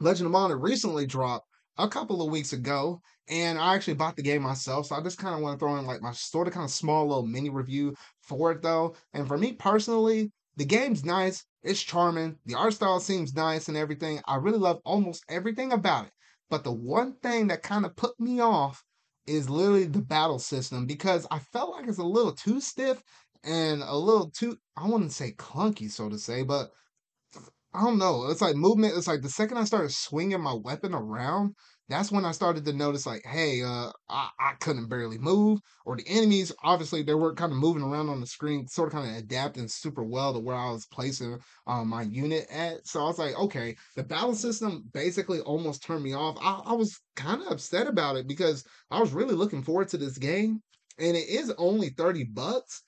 [0.00, 1.48] Legend of Mana recently dropped
[1.78, 4.86] a couple of weeks ago, and I actually bought the game myself.
[4.86, 6.70] So I just kind of want to throw in like my sort of kind of
[6.70, 8.96] small little mini review for it though.
[9.12, 11.44] And for me personally, the game's nice.
[11.62, 12.36] It's charming.
[12.46, 14.20] The art style seems nice and everything.
[14.26, 16.12] I really love almost everything about it.
[16.50, 18.84] But the one thing that kind of put me off
[19.26, 23.02] is literally the battle system because I felt like it's a little too stiff
[23.44, 26.70] and a little too I wouldn't say clunky, so to say, but
[27.72, 28.30] I don't know.
[28.30, 28.96] It's like movement.
[28.96, 31.54] It's like the second I started swinging my weapon around,
[31.88, 35.96] that's when I started to notice, like, hey, uh, I, I couldn't barely move, or
[35.96, 39.10] the enemies, obviously, they were kind of moving around on the screen, sort of kind
[39.10, 42.86] of adapting super well to where I was placing um, my unit at.
[42.86, 46.38] So I was like, okay, the battle system basically almost turned me off.
[46.40, 49.98] I, I was kind of upset about it because I was really looking forward to
[49.98, 50.62] this game,
[50.98, 52.82] and it is only 30 bucks.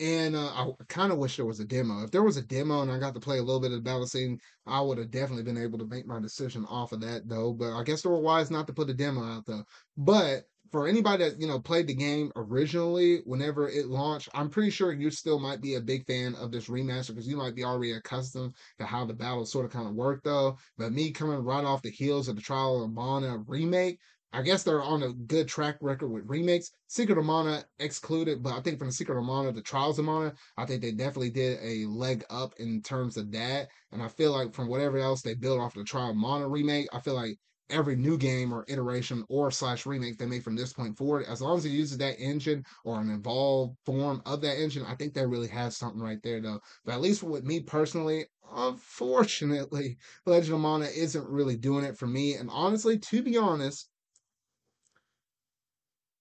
[0.00, 2.04] And uh, I kind of wish there was a demo.
[2.04, 3.82] If there was a demo and I got to play a little bit of the
[3.82, 7.28] battle scene, I would have definitely been able to make my decision off of that,
[7.28, 7.52] though.
[7.52, 9.64] But I guess they were wise not to put a demo out, though.
[9.96, 14.70] But for anybody that you know played the game originally, whenever it launched, I'm pretty
[14.70, 17.64] sure you still might be a big fan of this remaster because you might be
[17.64, 20.58] already accustomed to how the battles sort of kind of work, though.
[20.76, 23.98] But me coming right off the heels of the Trial of Mana remake,
[24.32, 26.70] I guess they're on a good track record with remakes.
[26.86, 30.04] Secret of Mana excluded, but I think from the Secret of Mana, to Trials of
[30.04, 33.68] Mana, I think they definitely did a leg up in terms of that.
[33.90, 36.88] And I feel like from whatever else they built off the Trial of Mana remake,
[36.92, 37.38] I feel like
[37.70, 41.40] every new game or iteration or slash remake they make from this point forward, as
[41.40, 45.14] long as it uses that engine or an evolved form of that engine, I think
[45.14, 46.60] that really has something right there though.
[46.84, 52.06] But at least with me personally, unfortunately, Legend of Mana isn't really doing it for
[52.06, 52.34] me.
[52.34, 53.88] And honestly, to be honest,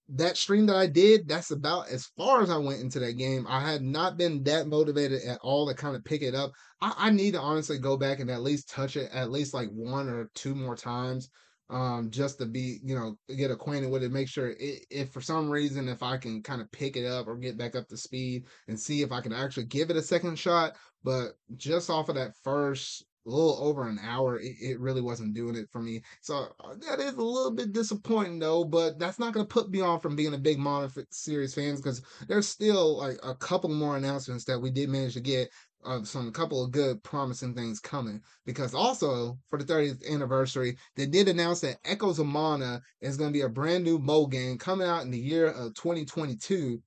[0.10, 3.46] that stream that I did, that's about as far as I went into that game.
[3.48, 6.52] I had not been that motivated at all to kind of pick it up.
[6.82, 9.70] I, I need to honestly go back and at least touch it at least like
[9.70, 11.30] one or two more times
[11.70, 15.20] um just to be you know get acquainted with it make sure it, if for
[15.20, 17.98] some reason if i can kind of pick it up or get back up to
[17.98, 22.10] speed and see if i can actually give it a second shot but just off
[22.10, 25.82] of that first a little over an hour, it, it, really wasn't doing it for
[25.82, 26.02] me.
[26.22, 29.70] So uh, that is a little bit disappointing though, but that's not going to put
[29.70, 33.70] me off from being a big Mana series fans because there's still like a couple
[33.70, 35.50] more announcements that we did manage to get
[35.84, 40.76] of uh, some couple of good promising things coming because also for the 30th anniversary
[40.96, 44.32] they did announce that echoes of mana is going to be a brand new mode
[44.32, 46.82] game coming out in the year of 2022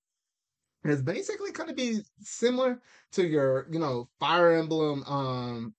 [0.85, 2.81] it's basically going to be similar
[3.13, 5.73] to your you know fire emblem um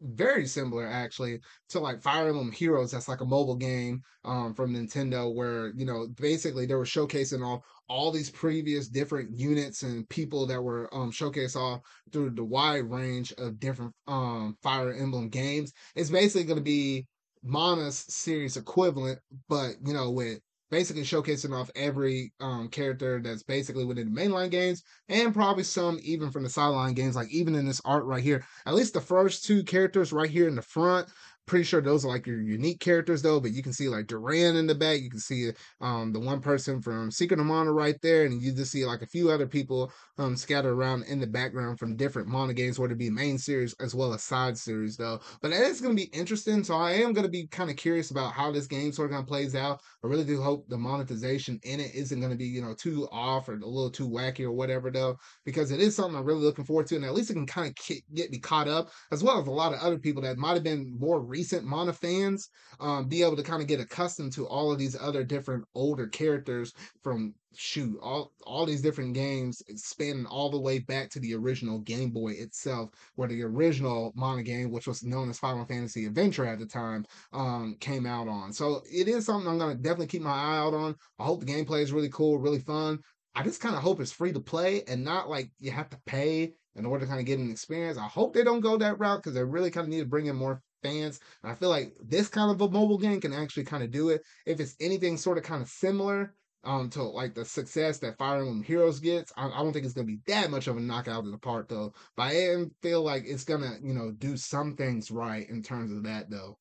[0.00, 2.90] very similar actually to like Fire Emblem Heroes.
[2.90, 7.44] That's like a mobile game um, from Nintendo where you know basically they were showcasing
[7.44, 11.82] all all these previous different units and people that were um, showcased all
[12.12, 15.72] through the wide range of different um, Fire Emblem games.
[15.94, 17.06] It's basically going to be
[17.42, 23.84] Mana's series equivalent, but you know with basically showcasing off every um, character that's basically
[23.84, 27.66] within the mainline games and probably some even from the sideline games like even in
[27.66, 28.44] this art right here.
[28.66, 31.08] At least the first two characters right here in the front
[31.48, 34.56] pretty sure those are like your unique characters though, but you can see like Duran
[34.56, 35.00] in the back.
[35.00, 38.52] You can see um the one person from Secret of Mana right there, and you
[38.52, 42.28] just see like a few other people um scattered around in the background from different
[42.28, 45.20] Mana games, whether it be main series as well as side series though.
[45.42, 46.62] But is gonna be interesting.
[46.64, 49.22] So I am gonna be kind of curious about how this game sort of kind
[49.22, 49.80] of plays out.
[50.04, 53.48] I really do hope the monetization in it isn't gonna be, you know, too off
[53.48, 56.64] or a little too wacky or whatever though, because it is something I'm really looking
[56.64, 57.74] forward to, and at least it can kind of
[58.14, 60.62] get me caught up, as well as a lot of other people that might have
[60.62, 62.48] been more recent Mana fans
[62.80, 66.06] um, be able to kind of get accustomed to all of these other different older
[66.06, 66.72] characters
[67.02, 71.80] from shoot all all these different games spanning all the way back to the original
[71.80, 76.46] Game Boy itself, where the original Mana game, which was known as Final Fantasy Adventure
[76.46, 78.52] at the time, um, came out on.
[78.52, 80.94] So it is something I'm gonna definitely keep my eye out on.
[81.18, 83.00] I hope the gameplay is really cool, really fun.
[83.34, 86.00] I just kind of hope it's free to play and not like you have to
[86.06, 87.98] pay in order to kind of get an experience.
[87.98, 90.26] I hope they don't go that route because they really kind of need to bring
[90.26, 91.20] in more fans.
[91.42, 94.10] And I feel like this kind of a mobile game can actually kind of do
[94.10, 94.22] it.
[94.46, 98.40] If it's anything sort of kind of similar um to like the success that Fire
[98.40, 101.24] Emblem Heroes gets, I, I don't think it's gonna be that much of a knockout
[101.24, 101.92] of the park though.
[102.16, 106.02] But I feel like it's gonna, you know, do some things right in terms of
[106.04, 106.58] that though.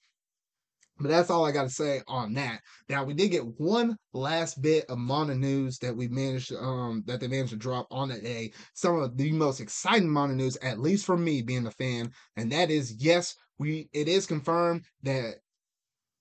[1.00, 2.62] But that's all I got to say on that.
[2.90, 7.20] Now we did get one last bit of Mana news that we managed, um, that
[7.20, 8.52] they managed to drop on that day.
[8.74, 12.52] Some of the most exciting Mana news, at least for me being a fan, and
[12.52, 15.36] that is yes, we it is confirmed that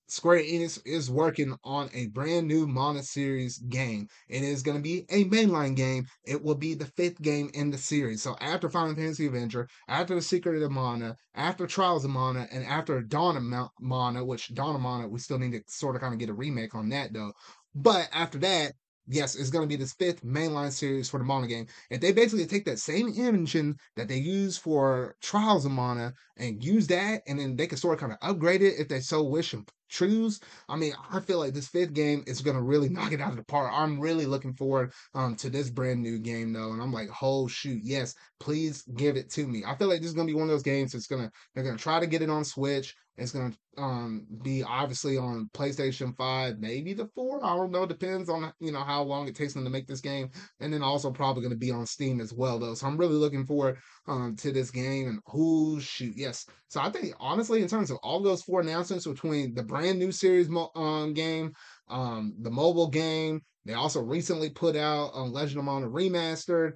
[0.08, 4.06] Square Enix is working on a brand new Mana series game.
[4.28, 6.06] It is going to be a mainline game.
[6.24, 8.22] It will be the fifth game in the series.
[8.22, 12.64] So after Final Fantasy Adventure, after The Secret of Mana, after Trials of Mana, and
[12.64, 16.14] after Dawn of Mana, which Dawn of Mana, we still need to sort of kind
[16.14, 17.32] of get a remake on that though.
[17.74, 18.74] But after that,
[19.08, 21.66] yes, it's going to be this fifth mainline series for the Mana game.
[21.90, 26.62] If they basically take that same engine that they use for Trials of Mana and
[26.62, 29.22] use that, and then they can sort of kind of upgrade it if they so
[29.22, 30.40] wish and choose.
[30.68, 33.30] I mean, I feel like this fifth game is going to really knock it out
[33.30, 33.70] of the park.
[33.72, 37.46] I'm really looking forward um, to this brand new game though, and I'm like, oh
[37.48, 39.62] shoot, yes, please give it to me.
[39.66, 41.64] I feel like this is going to be one of those games that's gonna they're
[41.64, 42.94] gonna try to get it on Switch.
[43.16, 47.44] It's gonna um, be obviously on PlayStation Five, maybe the four.
[47.44, 47.86] I don't know.
[47.86, 50.82] Depends on you know how long it takes them to make this game, and then
[50.82, 52.74] also probably going to be on Steam as well, though.
[52.74, 55.08] So I'm really looking forward um, to this game.
[55.08, 56.46] And who shoot, yes.
[56.68, 60.12] So I think honestly, in terms of all those four announcements between the brand new
[60.12, 61.52] series um, game,
[61.88, 66.74] um, the mobile game, they also recently put out um, Legend of Mana Remastered,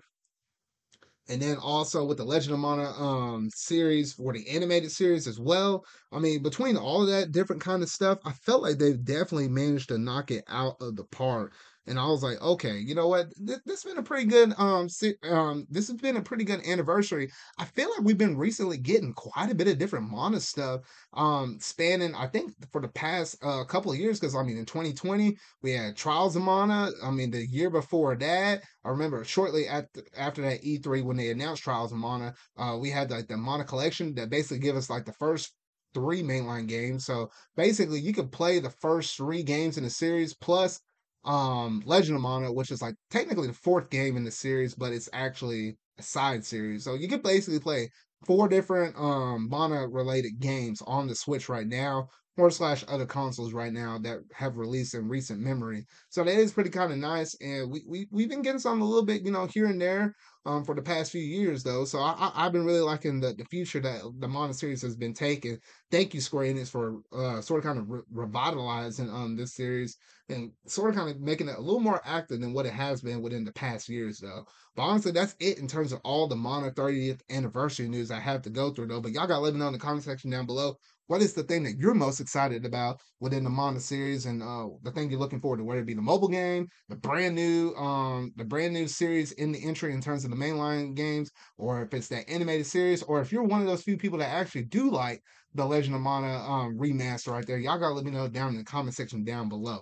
[1.30, 5.38] and then also with the Legend of Mana um series for the animated series as
[5.40, 5.84] well.
[6.12, 9.48] I mean, between all of that different kind of stuff, I felt like they've definitely
[9.48, 11.54] managed to knock it out of the park
[11.90, 13.26] and I was like, okay, you know what?
[13.36, 14.88] This, this has been a pretty good um
[15.28, 17.30] um this has been a pretty good anniversary.
[17.58, 20.82] I feel like we've been recently getting quite a bit of different mana stuff
[21.14, 24.64] um spanning I think for the past uh, couple of years because I mean in
[24.64, 26.90] 2020 we had Trials of Mana.
[27.02, 31.30] I mean the year before that, I remember shortly after after that E3 when they
[31.30, 34.88] announced Trials of Mana, uh we had like the Mana collection that basically give us
[34.88, 35.52] like the first
[35.92, 37.04] three mainline games.
[37.04, 40.80] So basically, you could play the first three games in the series plus
[41.24, 44.92] um Legend of Mana, which is like technically the fourth game in the series, but
[44.92, 46.84] it's actually a side series.
[46.84, 47.90] So you can basically play
[48.26, 53.52] four different um Mana related games on the Switch right now, or slash other consoles
[53.52, 55.84] right now that have released in recent memory.
[56.08, 57.34] So that is pretty kind of nice.
[57.40, 60.14] And we, we we've been getting some a little bit, you know, here and there
[60.46, 61.84] um, for the past few years, though.
[61.84, 64.96] So I, I, have been really liking the, the future that the Mana series has
[64.96, 65.58] been taking.
[65.90, 69.98] Thank you, Square Enix, for uh, sort of kind of re- revitalizing um, this series
[70.30, 73.02] and sort of kind of making it a little more active than what it has
[73.02, 74.46] been within the past years, though.
[74.76, 78.40] But honestly, that's it in terms of all the Mana 30th anniversary news I have
[78.42, 79.00] to go through, though.
[79.00, 80.76] But y'all got let me know in the comment section down below
[81.10, 84.68] what is the thing that you're most excited about within the Mana series and uh,
[84.84, 87.74] the thing you're looking forward to, whether it be the mobile game, the brand new
[87.74, 91.82] um, the brand new series in the entry in terms of the mainline games, or
[91.82, 94.62] if it's that animated series, or if you're one of those few people that actually
[94.62, 95.20] do like
[95.54, 98.58] the Legend of Mana um, remaster right there, y'all gotta let me know down in
[98.58, 99.80] the comment section down below.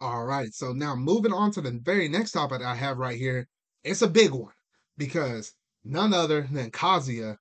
[0.00, 3.46] All right, so now moving on to the very next topic I have right here.
[3.84, 4.52] It's a big one
[5.00, 7.38] because none other than Kazuya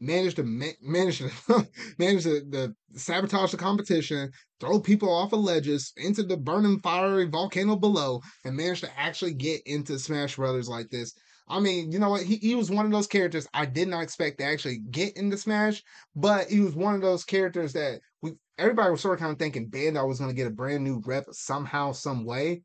[0.00, 1.30] managed to ma- manage to
[1.98, 7.26] manage to, to, sabotage the competition, throw people off of ledges into the burning fiery
[7.26, 11.14] volcano below, and managed to actually get into Smash Brothers like this.
[11.48, 12.22] I mean, you know what?
[12.22, 15.38] He, he was one of those characters I did not expect to actually get into
[15.38, 15.82] Smash,
[16.14, 19.38] but he was one of those characters that we everybody was sort of kind of
[19.38, 22.62] thinking Bandai was going to get a brand new rep somehow, some way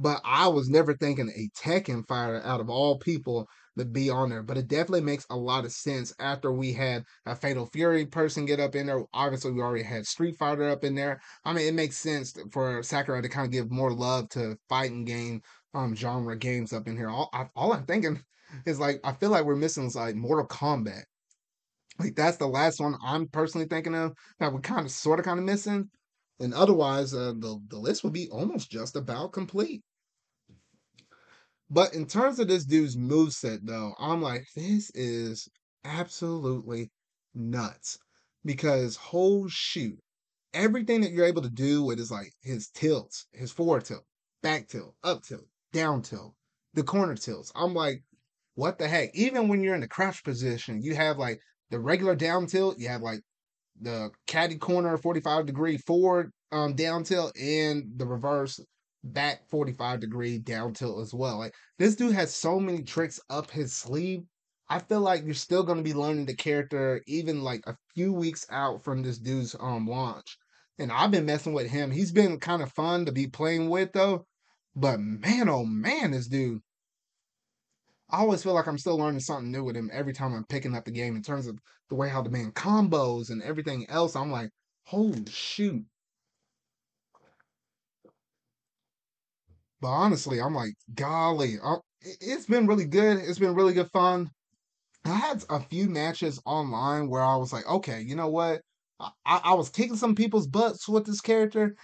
[0.00, 3.46] but I was never thinking a Tekken fighter out of all people
[3.78, 4.42] to be on there.
[4.42, 8.46] But it definitely makes a lot of sense after we had a Fatal Fury person
[8.46, 9.02] get up in there.
[9.12, 11.20] Obviously, we already had Street Fighter up in there.
[11.44, 15.04] I mean, it makes sense for Sakurai to kind of give more love to fighting
[15.04, 15.42] game
[15.74, 17.10] um genre games up in here.
[17.10, 18.22] All, I, all I'm thinking
[18.66, 21.04] is like I feel like we're missing like Mortal Kombat.
[21.98, 25.24] Like that's the last one I'm personally thinking of that we're kind of sort of
[25.24, 25.90] kind of missing.
[26.40, 29.82] And otherwise, uh, the the list would be almost just about complete.
[31.70, 35.48] But in terms of this dude's move set, though, I'm like, this is
[35.84, 36.90] absolutely
[37.32, 37.96] nuts.
[38.44, 40.00] Because whole shoot,
[40.52, 44.04] everything that you're able to do with is like his tilts, his forward tilt,
[44.42, 46.34] back tilt, up tilt, down tilt,
[46.74, 47.52] the corner tilts.
[47.54, 48.02] I'm like,
[48.54, 49.10] what the heck?
[49.14, 52.88] Even when you're in the crouch position, you have like the regular down tilt, you
[52.88, 53.20] have like
[53.80, 58.60] the caddy corner 45 degree forward um down tilt and the reverse
[59.02, 61.38] back 45 degree down tilt as well.
[61.38, 64.22] Like this dude has so many tricks up his sleeve.
[64.68, 68.12] I feel like you're still going to be learning the character even like a few
[68.12, 70.38] weeks out from this dude's um launch.
[70.78, 71.90] And I've been messing with him.
[71.90, 74.26] He's been kind of fun to be playing with though.
[74.74, 76.60] But man, oh man, this dude.
[78.08, 80.74] I always feel like I'm still learning something new with him every time I'm picking
[80.74, 81.58] up the game in terms of
[81.90, 84.16] the way how the man combos and everything else.
[84.16, 84.50] I'm like,
[84.84, 85.84] holy shoot.
[89.80, 93.18] But honestly, I'm like, golly, uh, it's been really good.
[93.18, 94.30] It's been really good fun.
[95.04, 98.60] I had a few matches online where I was like, okay, you know what?
[99.00, 101.74] I, I was kicking some people's butts with this character,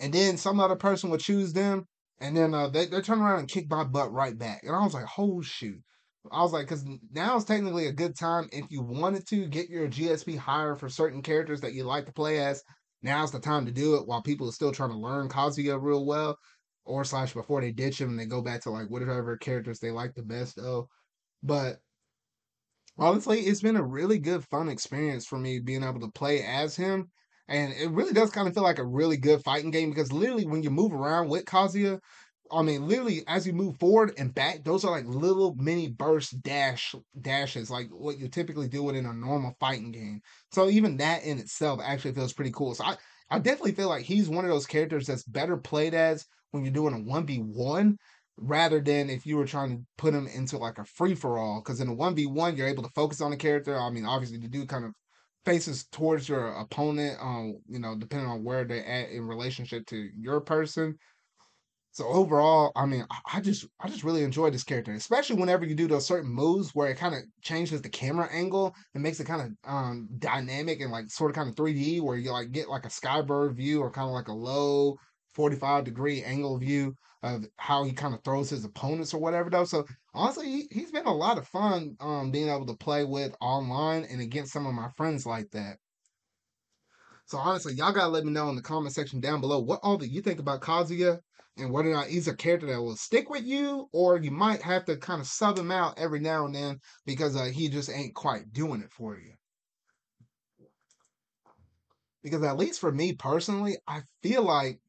[0.00, 1.86] and then some other person would choose them,
[2.20, 4.62] and then uh, they, they turn around and kick my butt right back.
[4.64, 5.80] And I was like, oh, shoot.
[6.32, 9.68] I was like, because now is technically a good time if you wanted to get
[9.68, 12.62] your GSP higher for certain characters that you like to play as.
[13.02, 16.06] Now's the time to do it while people are still trying to learn Kazuya real
[16.06, 16.38] well,
[16.84, 19.90] or slash before they ditch him and they go back to like whatever characters they
[19.90, 20.86] like the best of.
[21.42, 21.78] But
[22.98, 26.76] honestly, it's been a really good fun experience for me being able to play as
[26.76, 27.10] him.
[27.48, 30.46] And it really does kind of feel like a really good fighting game because literally
[30.46, 32.00] when you move around with Kazuya,
[32.50, 36.42] I mean, literally as you move forward and back, those are like little mini burst
[36.42, 40.20] dash dashes, like what you typically do it in a normal fighting game.
[40.52, 42.74] So even that in itself actually feels pretty cool.
[42.74, 42.96] So I,
[43.30, 46.72] I definitely feel like he's one of those characters that's better played as when you're
[46.72, 47.98] doing a one v one
[48.36, 51.60] rather than if you were trying to put them into like a free for all.
[51.62, 53.78] Because in a one v one, you're able to focus on the character.
[53.78, 54.92] I mean, obviously, the dude kind of
[55.44, 57.18] faces towards your opponent.
[57.20, 60.96] Um, you know, depending on where they're at in relationship to your person.
[61.94, 65.76] So overall, I mean, I, just I just really enjoy this character, especially whenever you
[65.76, 69.28] do those certain moves where it kind of changes the camera angle and makes it
[69.28, 72.68] kind of um dynamic and like sort of kind of 3D where you like get
[72.68, 74.96] like a skybird view or kind of like a low
[75.34, 79.64] 45 degree angle view of how he kind of throws his opponents or whatever though.
[79.64, 83.34] So honestly, he, he's been a lot of fun um being able to play with
[83.40, 85.78] online and against some of my friends like that.
[87.26, 89.96] So honestly, y'all gotta let me know in the comment section down below what all
[89.98, 91.20] that you think about Kazuya
[91.56, 94.60] and whether or not he's a character that will stick with you, or you might
[94.62, 97.90] have to kind of sub him out every now and then because uh, he just
[97.90, 99.34] ain't quite doing it for you.
[102.22, 104.80] Because at least for me personally, I feel like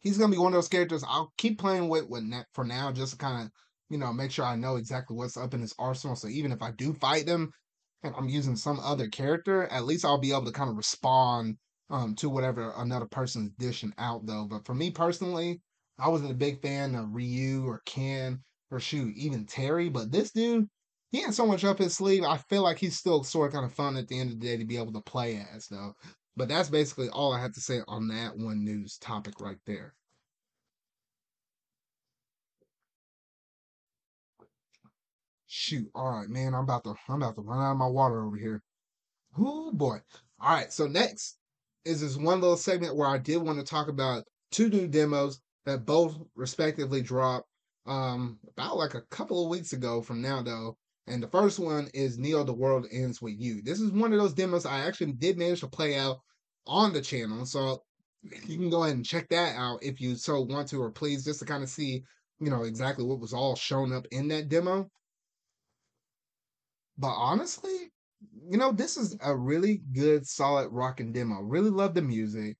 [0.00, 3.12] he's gonna be one of those characters I'll keep playing with, with for now, just
[3.12, 3.50] to kind of
[3.90, 6.16] you know make sure I know exactly what's up in his arsenal.
[6.16, 7.50] So even if I do fight him
[8.02, 11.56] and I'm using some other character, at least I'll be able to kind of respond
[11.90, 14.46] um, to whatever another person's dishing out though.
[14.48, 15.60] But for me personally,
[15.98, 18.40] I wasn't a big fan of Ryu or Ken
[18.70, 19.88] or shoot, even Terry.
[19.88, 20.68] But this dude,
[21.10, 22.22] he had so much up his sleeve.
[22.24, 24.46] I feel like he's still sort of kind of fun at the end of the
[24.46, 25.94] day to be able to play as though.
[26.38, 29.94] But that's basically all I have to say on that one news topic right there.
[35.48, 36.54] Shoot, all right, man.
[36.54, 38.62] I'm about to I'm about to run out of my water over here.
[39.36, 39.98] Oh boy.
[40.40, 41.38] All right, so next
[41.84, 44.22] is this one little segment where I did want to talk about
[44.52, 47.48] two new demos that both respectively dropped
[47.84, 50.76] um, about like a couple of weeks ago from now though.
[51.08, 53.62] And the first one is Neo the World Ends With You.
[53.62, 56.18] This is one of those demos I actually did manage to play out
[56.66, 57.46] on the channel.
[57.46, 57.82] So
[58.46, 61.24] you can go ahead and check that out if you so want to, or please
[61.24, 62.02] just to kind of see,
[62.40, 64.88] you know, exactly what was all shown up in that demo.
[66.98, 67.90] But honestly,
[68.50, 71.40] you know, this is a really good, solid rocking demo.
[71.40, 72.56] Really love the music.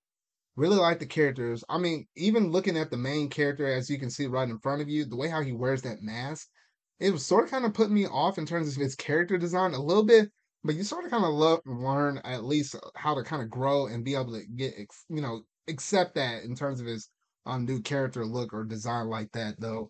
[0.55, 1.63] Really like the characters.
[1.69, 4.81] I mean, even looking at the main character, as you can see right in front
[4.81, 6.47] of you, the way how he wears that mask,
[6.99, 9.73] it was sort of kind of put me off in terms of its character design
[9.73, 10.29] a little bit.
[10.63, 13.87] But you sort of kind of love, learn at least how to kind of grow
[13.87, 14.73] and be able to get,
[15.07, 17.09] you know, accept that in terms of his
[17.45, 19.89] um new character look or design like that, though.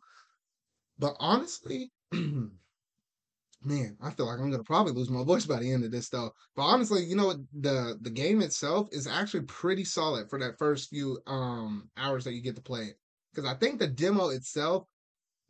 [0.99, 5.83] But honestly, man, I feel like I'm gonna probably lose my voice by the end
[5.83, 6.31] of this though.
[6.55, 10.89] But honestly, you know the the game itself is actually pretty solid for that first
[10.89, 12.95] few um hours that you get to play it.
[13.33, 14.85] Because I think the demo itself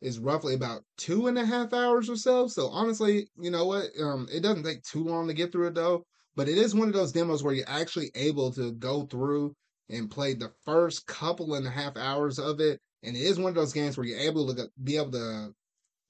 [0.00, 2.46] is roughly about two and a half hours or so.
[2.46, 3.86] So honestly, you know what?
[4.00, 6.04] Um, it doesn't take too long to get through it though.
[6.36, 9.54] But it is one of those demos where you're actually able to go through
[9.88, 12.80] and play the first couple and a half hours of it.
[13.02, 15.52] And it is one of those games where you're able to be able to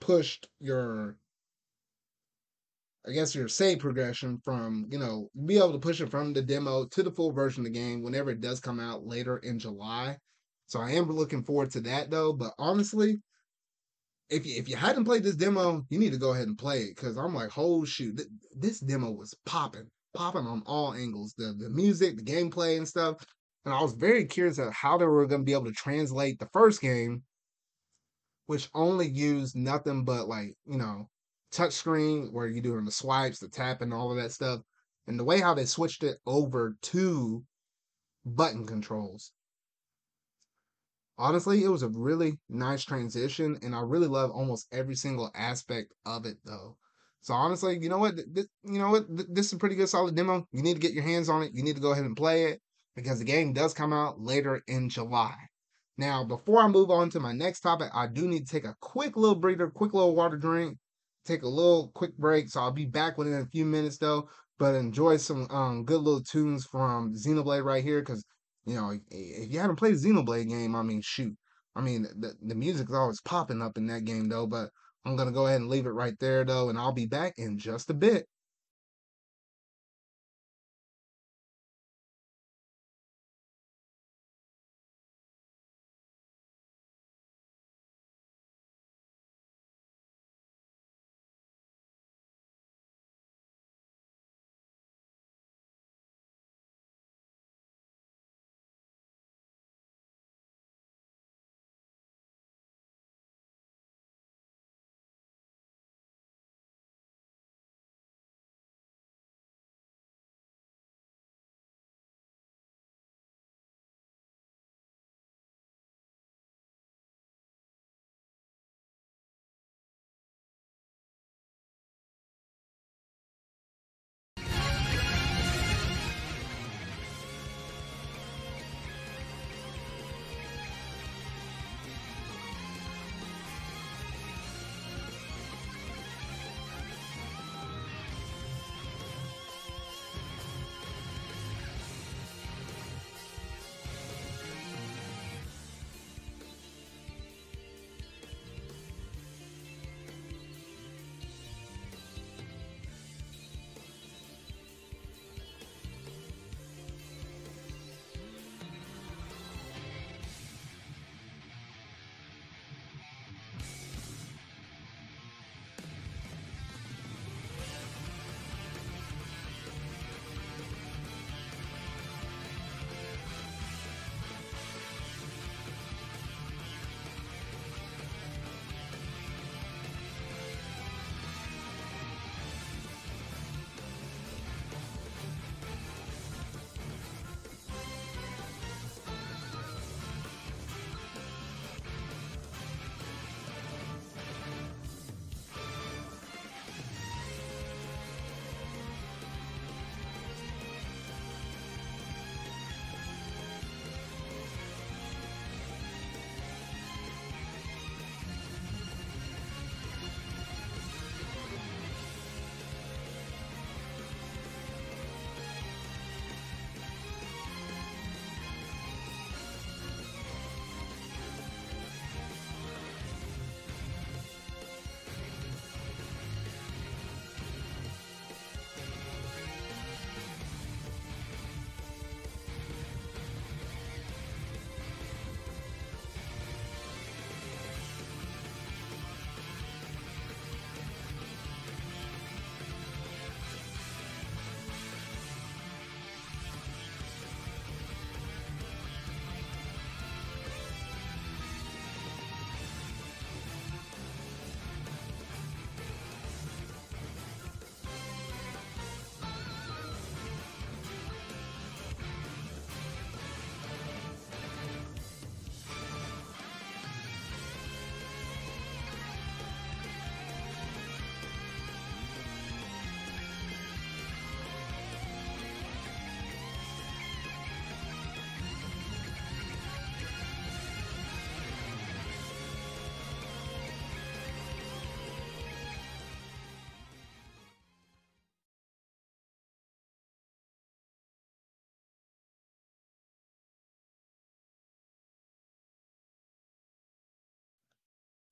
[0.00, 1.16] push your
[3.06, 6.42] I guess your save progression from, you know, be able to push it from the
[6.42, 9.58] demo to the full version of the game whenever it does come out later in
[9.58, 10.18] July.
[10.66, 12.34] So I am looking forward to that though.
[12.34, 13.22] But honestly,
[14.30, 16.82] if you, if you hadn't played this demo, you need to go ahead and play
[16.82, 21.34] it because I'm like, oh shoot, th- this demo was popping, popping on all angles.
[21.36, 23.16] The the music, the gameplay, and stuff.
[23.64, 26.38] And I was very curious of how they were going to be able to translate
[26.38, 27.22] the first game,
[28.46, 31.08] which only used nothing but like you know
[31.52, 34.60] touchscreen where you're doing the swipes, the tap, and all of that stuff.
[35.06, 37.42] And the way how they switched it over to
[38.24, 39.32] button controls.
[41.20, 45.92] Honestly, it was a really nice transition, and I really love almost every single aspect
[46.06, 46.78] of it, though.
[47.20, 48.16] So honestly, you know what?
[48.32, 49.04] This, you know what?
[49.08, 50.46] This is a pretty good, solid demo.
[50.50, 51.52] You need to get your hands on it.
[51.52, 52.62] You need to go ahead and play it
[52.96, 55.34] because the game does come out later in July.
[55.98, 58.76] Now, before I move on to my next topic, I do need to take a
[58.80, 60.78] quick little breather, quick little water drink,
[61.26, 62.48] take a little quick break.
[62.48, 64.30] So I'll be back within a few minutes though.
[64.58, 68.24] But enjoy some um, good little tunes from Xenoblade right here because
[68.70, 71.36] you know if you haven't played a Xenoblade game, I mean shoot,
[71.76, 74.46] I mean the the music is always popping up in that game though.
[74.46, 74.70] But
[75.04, 77.34] I'm going to go ahead and leave it right there, though, and I'll be back
[77.38, 78.26] in just a bit.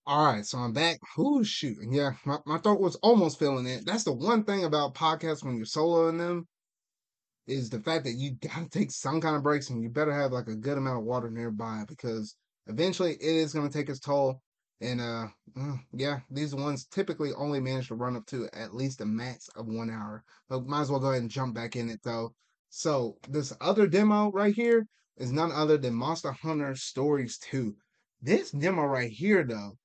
[0.09, 1.01] All right, so I'm back.
[1.17, 1.93] Who's shooting?
[1.93, 3.85] Yeah, my, my throat was almost feeling it.
[3.85, 6.49] That's the one thing about podcasts when you're soloing them
[7.47, 10.33] is the fact that you gotta take some kind of breaks and you better have
[10.33, 12.37] like a good amount of water nearby because
[12.69, 14.41] eventually it is gonna take its toll.
[14.81, 19.03] And uh, mm, yeah, these ones typically only manage to run up to at least
[19.03, 20.25] a max of one hour.
[20.49, 22.33] But might as well go ahead and jump back in it though.
[22.71, 24.87] So this other demo right here
[25.19, 27.77] is none other than Monster Hunter Stories 2.
[28.23, 29.77] This demo right here though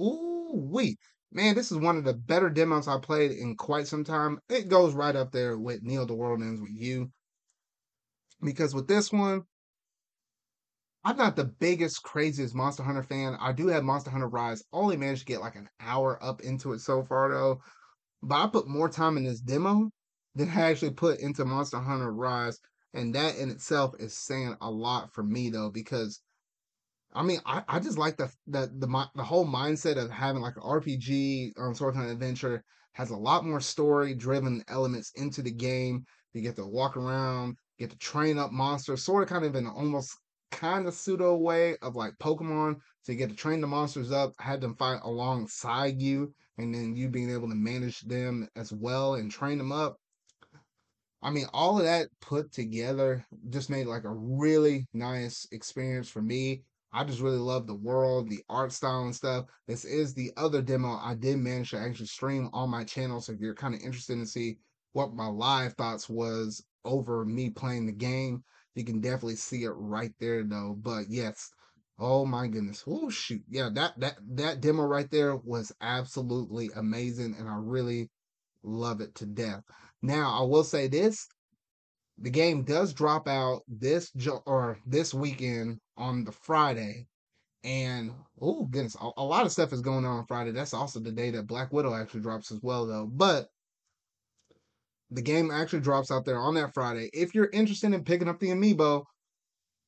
[0.00, 0.96] Ooh wee.
[1.32, 4.38] Man, this is one of the better demos I played in quite some time.
[4.48, 7.10] It goes right up there with Neo the World Ends with You.
[8.42, 9.42] Because with this one,
[11.04, 13.36] I'm not the biggest, craziest Monster Hunter fan.
[13.40, 14.64] I do have Monster Hunter Rise.
[14.72, 17.60] Only managed to get like an hour up into it so far though.
[18.22, 19.90] But I put more time in this demo
[20.34, 22.58] than I actually put into Monster Hunter Rise.
[22.92, 26.20] And that in itself is saying a lot for me though, because
[27.16, 30.56] I mean, I, I just like the the the the whole mindset of having like
[30.56, 32.62] an RPG um, sort of an adventure
[32.92, 36.04] has a lot more story driven elements into the game.
[36.34, 39.64] You get to walk around, get to train up monsters, sort of kind of in
[39.64, 40.14] an almost
[40.52, 42.76] kind of pseudo way of like Pokemon.
[43.02, 46.96] So you get to train the monsters up, have them fight alongside you, and then
[46.96, 49.96] you being able to manage them as well and train them up.
[51.22, 56.20] I mean, all of that put together just made like a really nice experience for
[56.20, 56.62] me.
[56.96, 59.44] I just really love the world, the art style and stuff.
[59.68, 63.20] This is the other demo I did manage to actually stream on my channel.
[63.20, 64.56] So if you're kind of interested to see
[64.94, 68.42] what my live thoughts was over me playing the game,
[68.74, 70.74] you can definitely see it right there though.
[70.80, 71.50] But yes,
[71.98, 72.82] oh my goodness.
[72.86, 73.42] Oh shoot.
[73.46, 78.08] Yeah, that that that demo right there was absolutely amazing and I really
[78.62, 79.62] love it to death.
[80.00, 81.28] Now, I will say this:
[82.18, 84.10] the game does drop out this
[84.46, 87.06] or this weekend on the Friday,
[87.64, 90.52] and oh goodness, a, a lot of stuff is going on on Friday.
[90.52, 93.06] That's also the day that Black Widow actually drops as well, though.
[93.06, 93.48] But
[95.10, 97.10] the game actually drops out there on that Friday.
[97.12, 99.04] If you're interested in picking up the amiibo,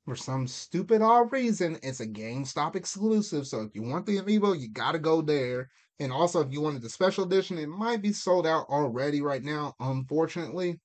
[0.05, 3.47] for some stupid odd reason, it's a GameStop exclusive.
[3.47, 5.69] So if you want the amiibo, you gotta go there.
[6.01, 9.43] And also, if you wanted the special edition, it might be sold out already right
[9.43, 10.81] now, unfortunately.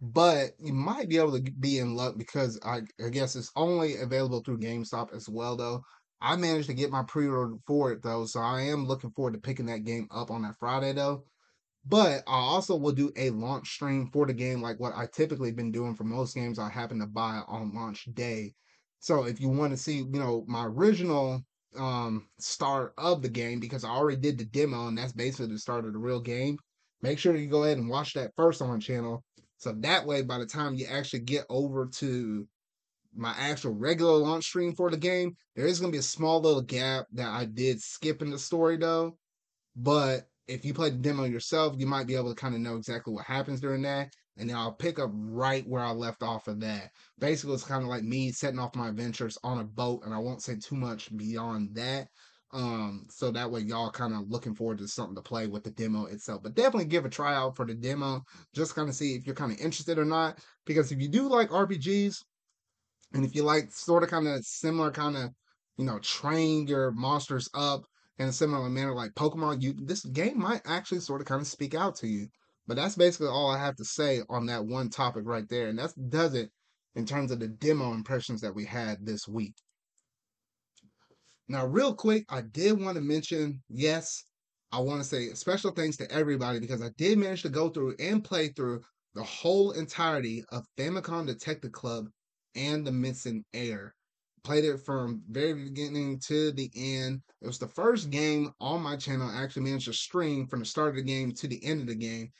[0.00, 3.96] But you might be able to be in luck because I, I guess it's only
[3.96, 5.82] available through GameStop as well, though.
[6.22, 8.24] I managed to get my pre order for it, though.
[8.26, 11.24] So I am looking forward to picking that game up on that Friday, though.
[11.86, 15.52] But I also will do a launch stream for the game, like what I typically
[15.52, 18.54] been doing for most games I happen to buy on launch day.
[18.98, 21.42] So if you want to see, you know, my original
[21.76, 25.58] um start of the game, because I already did the demo and that's basically the
[25.58, 26.58] start of the real game,
[27.02, 29.24] make sure you go ahead and watch that first on channel.
[29.60, 32.48] So that way, by the time you actually get over to
[33.14, 36.40] my actual regular launch stream for the game, there is going to be a small
[36.40, 39.18] little gap that I did skip in the story though.
[39.76, 42.76] But if you play the demo yourself, you might be able to kind of know
[42.76, 44.14] exactly what happens during that.
[44.38, 46.92] And then I'll pick up right where I left off of that.
[47.18, 50.18] Basically, it's kind of like me setting off my adventures on a boat, and I
[50.18, 52.08] won't say too much beyond that.
[52.52, 55.70] Um, so that way y'all kind of looking forward to something to play with the
[55.70, 56.42] demo itself.
[56.42, 58.24] But definitely give a try out for the demo,
[58.54, 60.38] just kind of see if you're kind of interested or not.
[60.66, 62.24] Because if you do like RPGs,
[63.12, 65.30] and if you like sort of kind of similar kind of,
[65.76, 67.84] you know, train your monsters up
[68.18, 71.46] in a similar manner like Pokemon, you this game might actually sort of kind of
[71.46, 72.28] speak out to you.
[72.66, 75.68] But that's basically all I have to say on that one topic right there.
[75.68, 76.50] And that does it
[76.94, 79.54] in terms of the demo impressions that we had this week.
[81.50, 84.22] Now, real quick, I did want to mention, yes,
[84.70, 87.96] I want to say special thanks to everybody because I did manage to go through
[87.98, 88.82] and play through
[89.16, 92.06] the whole entirety of Famicom Detective Club
[92.54, 93.96] and The Missing Heir.
[94.44, 97.20] played it from very beginning to the end.
[97.42, 100.66] It was the first game on my channel I actually managed to stream from the
[100.66, 102.30] start of the game to the end of the game.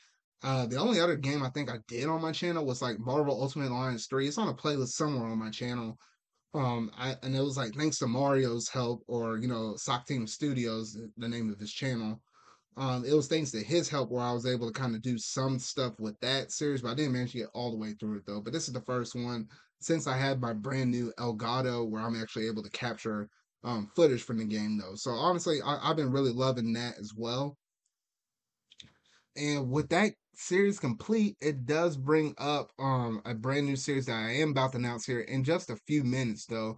[0.41, 3.41] Uh, the only other game I think I did on my channel was like Marvel
[3.41, 4.29] Ultimate Alliance 3.
[4.29, 5.97] It's on a playlist somewhere on my channel.
[6.53, 10.27] Um, I, and it was like thanks to Mario's help, or you know, Sock Team
[10.27, 12.21] Studios, the name of his channel.
[12.77, 15.17] Um, it was thanks to his help where I was able to kind of do
[15.17, 18.17] some stuff with that series, but I didn't manage to get all the way through
[18.17, 18.41] it though.
[18.41, 19.47] But this is the first one
[19.79, 23.29] since I had my brand new Elgato where I'm actually able to capture
[23.63, 24.95] um, footage from the game though.
[24.95, 27.57] So honestly, I, have been really loving that as well.
[29.35, 34.15] And with that series complete, it does bring up um, a brand new series that
[34.15, 36.77] I am about to announce here in just a few minutes though.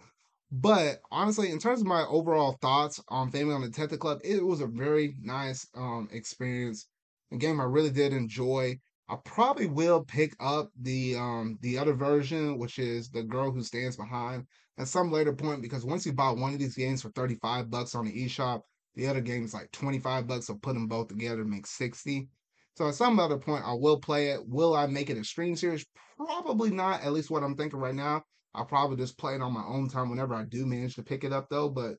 [0.52, 4.46] But honestly, in terms of my overall thoughts on Family on the Detective Club, it
[4.46, 6.88] was a very nice um, experience.
[7.32, 8.80] A game I really did enjoy.
[9.10, 13.64] I probably will pick up the um the other version, which is the girl who
[13.64, 14.46] stands behind
[14.78, 17.96] at some later point because once you buy one of these games for 35 bucks
[17.96, 18.62] on the eShop,
[18.96, 22.30] the other game is like 25 bucks, so put them both together makes 60.
[22.76, 24.48] So at some other point I will play it.
[24.48, 25.86] Will I make it a stream series?
[26.18, 28.24] Probably not, at least what I'm thinking right now.
[28.56, 31.24] I'll probably just play it on my own time whenever I do manage to pick
[31.24, 31.70] it up though.
[31.70, 31.96] But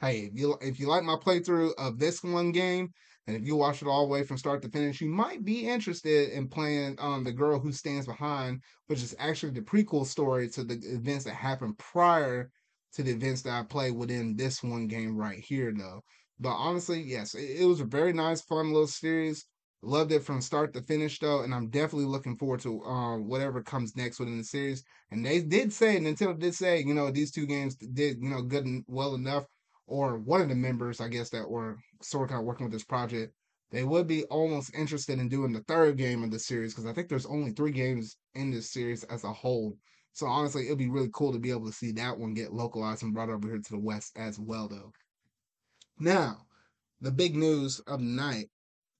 [0.00, 2.92] hey, if you if you like my playthrough of this one game,
[3.26, 5.66] and if you watch it all the way from start to finish, you might be
[5.66, 10.48] interested in playing um, The Girl Who Stands Behind, which is actually the prequel story
[10.50, 12.50] to the events that happened prior
[12.92, 16.02] to the events that I play within this one game right here, though.
[16.38, 19.46] But honestly, yes, it, it was a very nice, fun little series.
[19.82, 23.62] Loved it from start to finish, though, and I'm definitely looking forward to uh, whatever
[23.62, 24.82] comes next within the series.
[25.10, 28.42] And they did say, Nintendo did say, you know, these two games did, you know,
[28.42, 29.44] good and well enough
[29.86, 32.72] or one of the members, I guess, that were sort of kind of working with
[32.72, 33.34] this project,
[33.70, 36.92] they would be almost interested in doing the third game of the series because I
[36.92, 39.76] think there's only three games in this series as a whole.
[40.12, 43.02] So honestly, it'd be really cool to be able to see that one get localized
[43.02, 44.92] and brought over here to the West as well, though.
[45.98, 46.46] Now,
[47.00, 48.50] the big news of the night.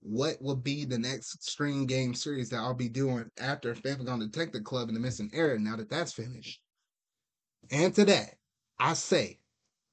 [0.05, 4.63] what will be the next stream game series that I'll be doing after Phantom Detective
[4.63, 5.59] Club and the Missing Heir.
[5.59, 6.61] Now that that's finished,
[7.71, 8.29] and today
[8.79, 9.39] I say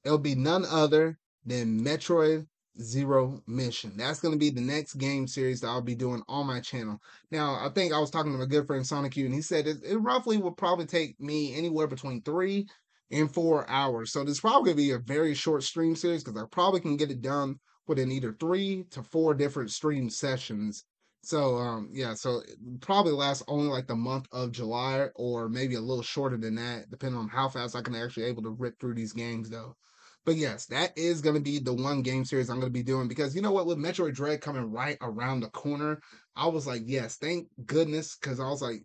[0.04, 2.46] it'll be none other than Metroid
[2.80, 3.94] Zero Mission.
[3.96, 7.00] That's going to be the next game series that I'll be doing on my channel.
[7.30, 9.66] Now, I think I was talking to my good friend Sonic U, and he said
[9.66, 12.66] it, it roughly will probably take me anywhere between three
[13.12, 14.12] and four hours.
[14.12, 16.80] So this is probably going to be a very short stream series because I probably
[16.80, 17.56] can get it done
[17.86, 20.84] within either three to four different stream sessions.
[21.24, 22.42] So um yeah, so
[22.80, 26.90] probably lasts only like the month of July or maybe a little shorter than that,
[26.90, 29.76] depending on how fast I can actually able to rip through these games though.
[30.24, 32.82] But yes, that is going to be the one game series I'm going to be
[32.82, 33.66] doing because you know what?
[33.66, 36.00] With Metroid Dread coming right around the corner,
[36.36, 38.16] I was like, yes, thank goodness.
[38.16, 38.84] Because I was like,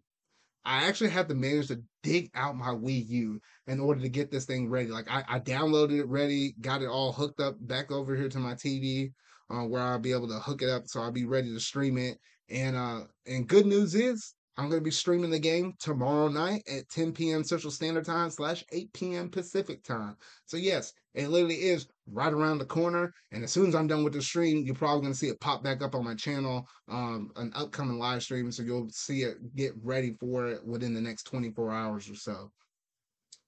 [0.67, 4.31] I actually had to manage to dig out my Wii U in order to get
[4.31, 4.89] this thing ready.
[4.89, 8.37] Like I, I downloaded it ready, got it all hooked up back over here to
[8.37, 9.13] my TV,
[9.49, 11.97] uh, where I'll be able to hook it up so I'll be ready to stream
[11.97, 12.17] it.
[12.49, 16.63] And uh, and good news is I'm going to be streaming the game tomorrow night
[16.67, 17.43] at 10 p.m.
[17.43, 19.29] Central Standard Time slash 8 p.m.
[19.29, 20.17] Pacific Time.
[20.45, 23.13] So yes, it literally is right around the corner.
[23.31, 25.39] And as soon as I'm done with the stream, you're probably going to see it
[25.39, 28.51] pop back up on my channel, um, an upcoming live stream.
[28.51, 32.51] So you'll see it get ready for it within the next 24 hours or so.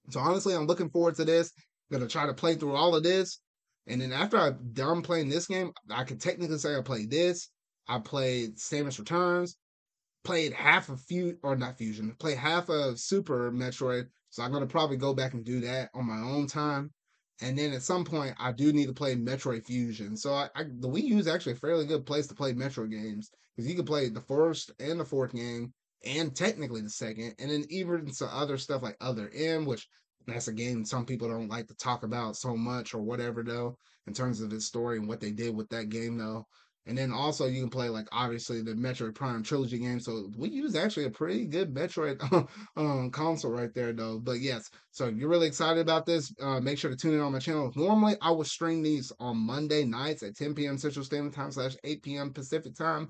[0.10, 1.51] So honestly, I'm looking forward to this.
[1.91, 3.39] I'm going to try to play through all of this.
[3.88, 7.49] And then after I'm done playing this game, I can technically say I played this.
[7.88, 9.57] I played Samus Returns
[10.24, 14.08] played half of Fusion or not Fusion, played half of Super Metroid.
[14.30, 16.92] So I'm gonna probably go back and do that on my own time.
[17.42, 20.18] And then at some point, I do need to play Metroid Fusion.
[20.18, 22.92] So I, I the Wii U is actually a fairly good place to play Metroid
[22.92, 25.74] games because you can play the first and the fourth game,
[26.06, 29.88] and technically the second, and then even some other stuff like Other M, which
[30.28, 33.78] that's a game some people don't like to talk about so much or whatever though,
[34.08, 36.46] in terms of its story and what they did with that game though.
[36.90, 40.00] And then also you can play like obviously the Metroid Prime trilogy game.
[40.00, 42.20] So Wii U's actually a pretty good Metroid
[42.78, 44.18] um, console right there though.
[44.18, 46.34] But yes, so you're really excited about this.
[46.42, 47.72] Uh, make sure to tune in on my channel.
[47.76, 50.80] Normally I would stream these on Monday nights at 10 p.m.
[50.80, 52.34] Central Standard Time slash 8 p.m.
[52.34, 53.10] Pacific Time.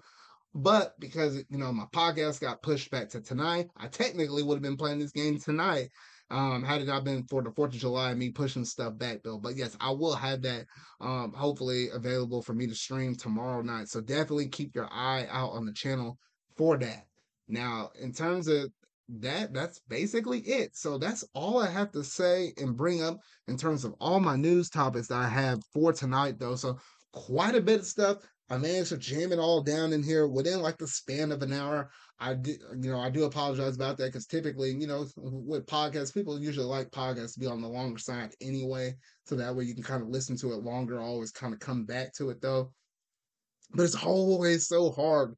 [0.54, 4.62] But because you know my podcast got pushed back to tonight, I technically would have
[4.62, 5.90] been playing this game tonight
[6.32, 9.22] um, had it not been for the Fourth of July and me pushing stuff back
[9.24, 9.38] though.
[9.38, 10.66] But yes, I will have that
[11.02, 13.88] um, hopefully available for me to stream tomorrow night.
[13.90, 16.18] So definitely keep your eye out on the channel
[16.56, 17.06] for that.
[17.48, 18.72] Now, in terms of
[19.10, 20.76] that, that's basically it.
[20.76, 23.18] So that's all I have to say and bring up
[23.48, 26.56] in terms of all my news topics that I have for tonight though.
[26.56, 26.78] So
[27.12, 28.18] quite a bit of stuff.
[28.50, 31.54] I managed to jam it all down in here within like the span of an
[31.54, 31.92] hour.
[32.20, 36.14] I do, you know, I do apologize about that because typically, you know, with podcasts,
[36.14, 38.96] people usually like podcasts to be on the longer side anyway,
[39.26, 41.86] so that way you can kind of listen to it longer, always kind of come
[41.86, 42.72] back to it though.
[43.74, 45.36] But it's always so hard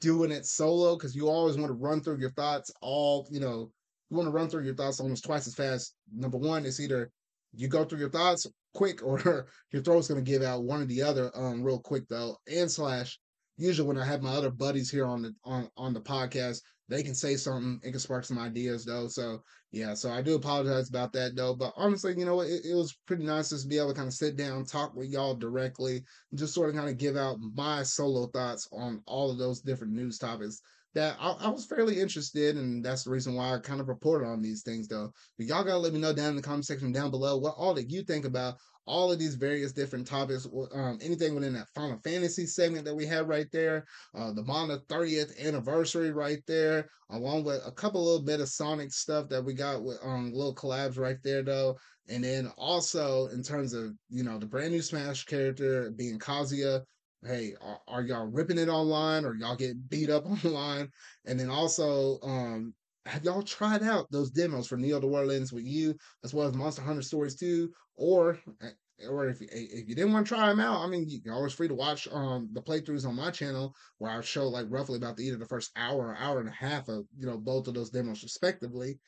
[0.00, 3.70] doing it solo because you always want to run through your thoughts all, you know,
[4.10, 5.94] you want to run through your thoughts almost twice as fast.
[6.14, 7.10] Number one, it's either
[7.54, 10.86] you go through your thoughts quick or your throat's going to give out one or
[10.86, 12.36] the other um real quick though.
[12.52, 13.18] And slash
[13.56, 17.02] usually when I have my other buddies here on the on on the podcast, they
[17.02, 17.80] can say something.
[17.82, 19.08] It can spark some ideas though.
[19.08, 21.54] So yeah, so I do apologize about that though.
[21.54, 24.08] But honestly, you know, it, it was pretty nice just to be able to kind
[24.08, 25.96] of sit down, talk with y'all directly,
[26.30, 29.60] and just sort of kind of give out my solo thoughts on all of those
[29.60, 30.60] different news topics
[30.94, 34.26] that I, I, was fairly interested, and that's the reason why I kind of reported
[34.26, 35.12] on these things, though.
[35.36, 37.74] But y'all gotta let me know down in the comment section down below what all
[37.74, 41.98] that you think about all of these various different topics, um, anything within that Final
[42.04, 47.44] Fantasy segment that we have right there, uh, the Mana 30th anniversary right there, along
[47.44, 50.98] with a couple little bit of Sonic stuff that we got with um, little collabs
[50.98, 51.76] right there, though.
[52.08, 56.82] And then also in terms of, you know, the brand new Smash character being Kazuya,
[57.24, 60.90] hey, are, are, y'all ripping it online or y'all get beat up online?
[61.24, 62.74] And then also, um,
[63.22, 65.06] y'all tried out those demos for Neo the
[65.52, 65.94] with you
[66.24, 67.70] as well as Monster Hunter Stories 2?
[67.96, 68.70] Or eh,
[69.08, 71.68] or if if you didn't want to try them out, I mean, you're always free
[71.68, 75.24] to watch um the playthroughs on my channel where I show like roughly about the
[75.24, 77.90] either the first hour or hour and a half of you know both of those
[77.90, 78.98] demos respectively.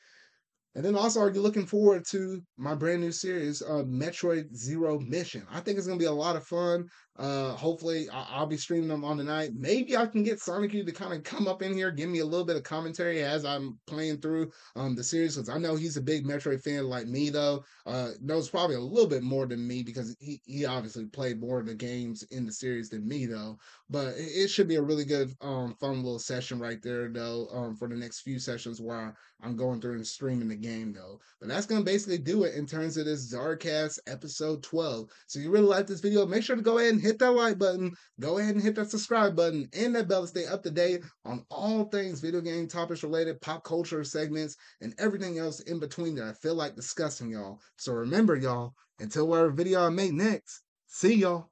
[0.75, 4.99] And then also, are you looking forward to my brand new series, uh, Metroid Zero
[4.99, 5.43] Mission?
[5.49, 6.87] I think it's gonna be a lot of fun.
[7.17, 9.51] Uh, hopefully, I- will be streaming them on the night.
[9.55, 12.19] Maybe I can get Sonic U to kind of come up in here, give me
[12.19, 15.75] a little bit of commentary as I'm playing through um the series, because I know
[15.75, 17.63] he's a big Metroid fan like me, though.
[17.85, 21.59] Uh, knows probably a little bit more than me because he he obviously played more
[21.59, 23.57] of the games in the series than me, though.
[23.89, 27.47] But it, it should be a really good, um, fun little session right there, though.
[27.51, 31.19] Um, for the next few sessions where I'm going through and streaming the game though.
[31.39, 35.09] But that's gonna basically do it in terms of this Zarcast episode 12.
[35.27, 37.31] So if you really like this video, make sure to go ahead and hit that
[37.31, 40.61] like button, go ahead and hit that subscribe button and that bell to stay up
[40.63, 45.61] to date on all things video game topics related, pop culture segments, and everything else
[45.61, 47.59] in between that I feel like discussing, y'all.
[47.77, 51.45] So remember, y'all, until whatever video I make next, see y'all.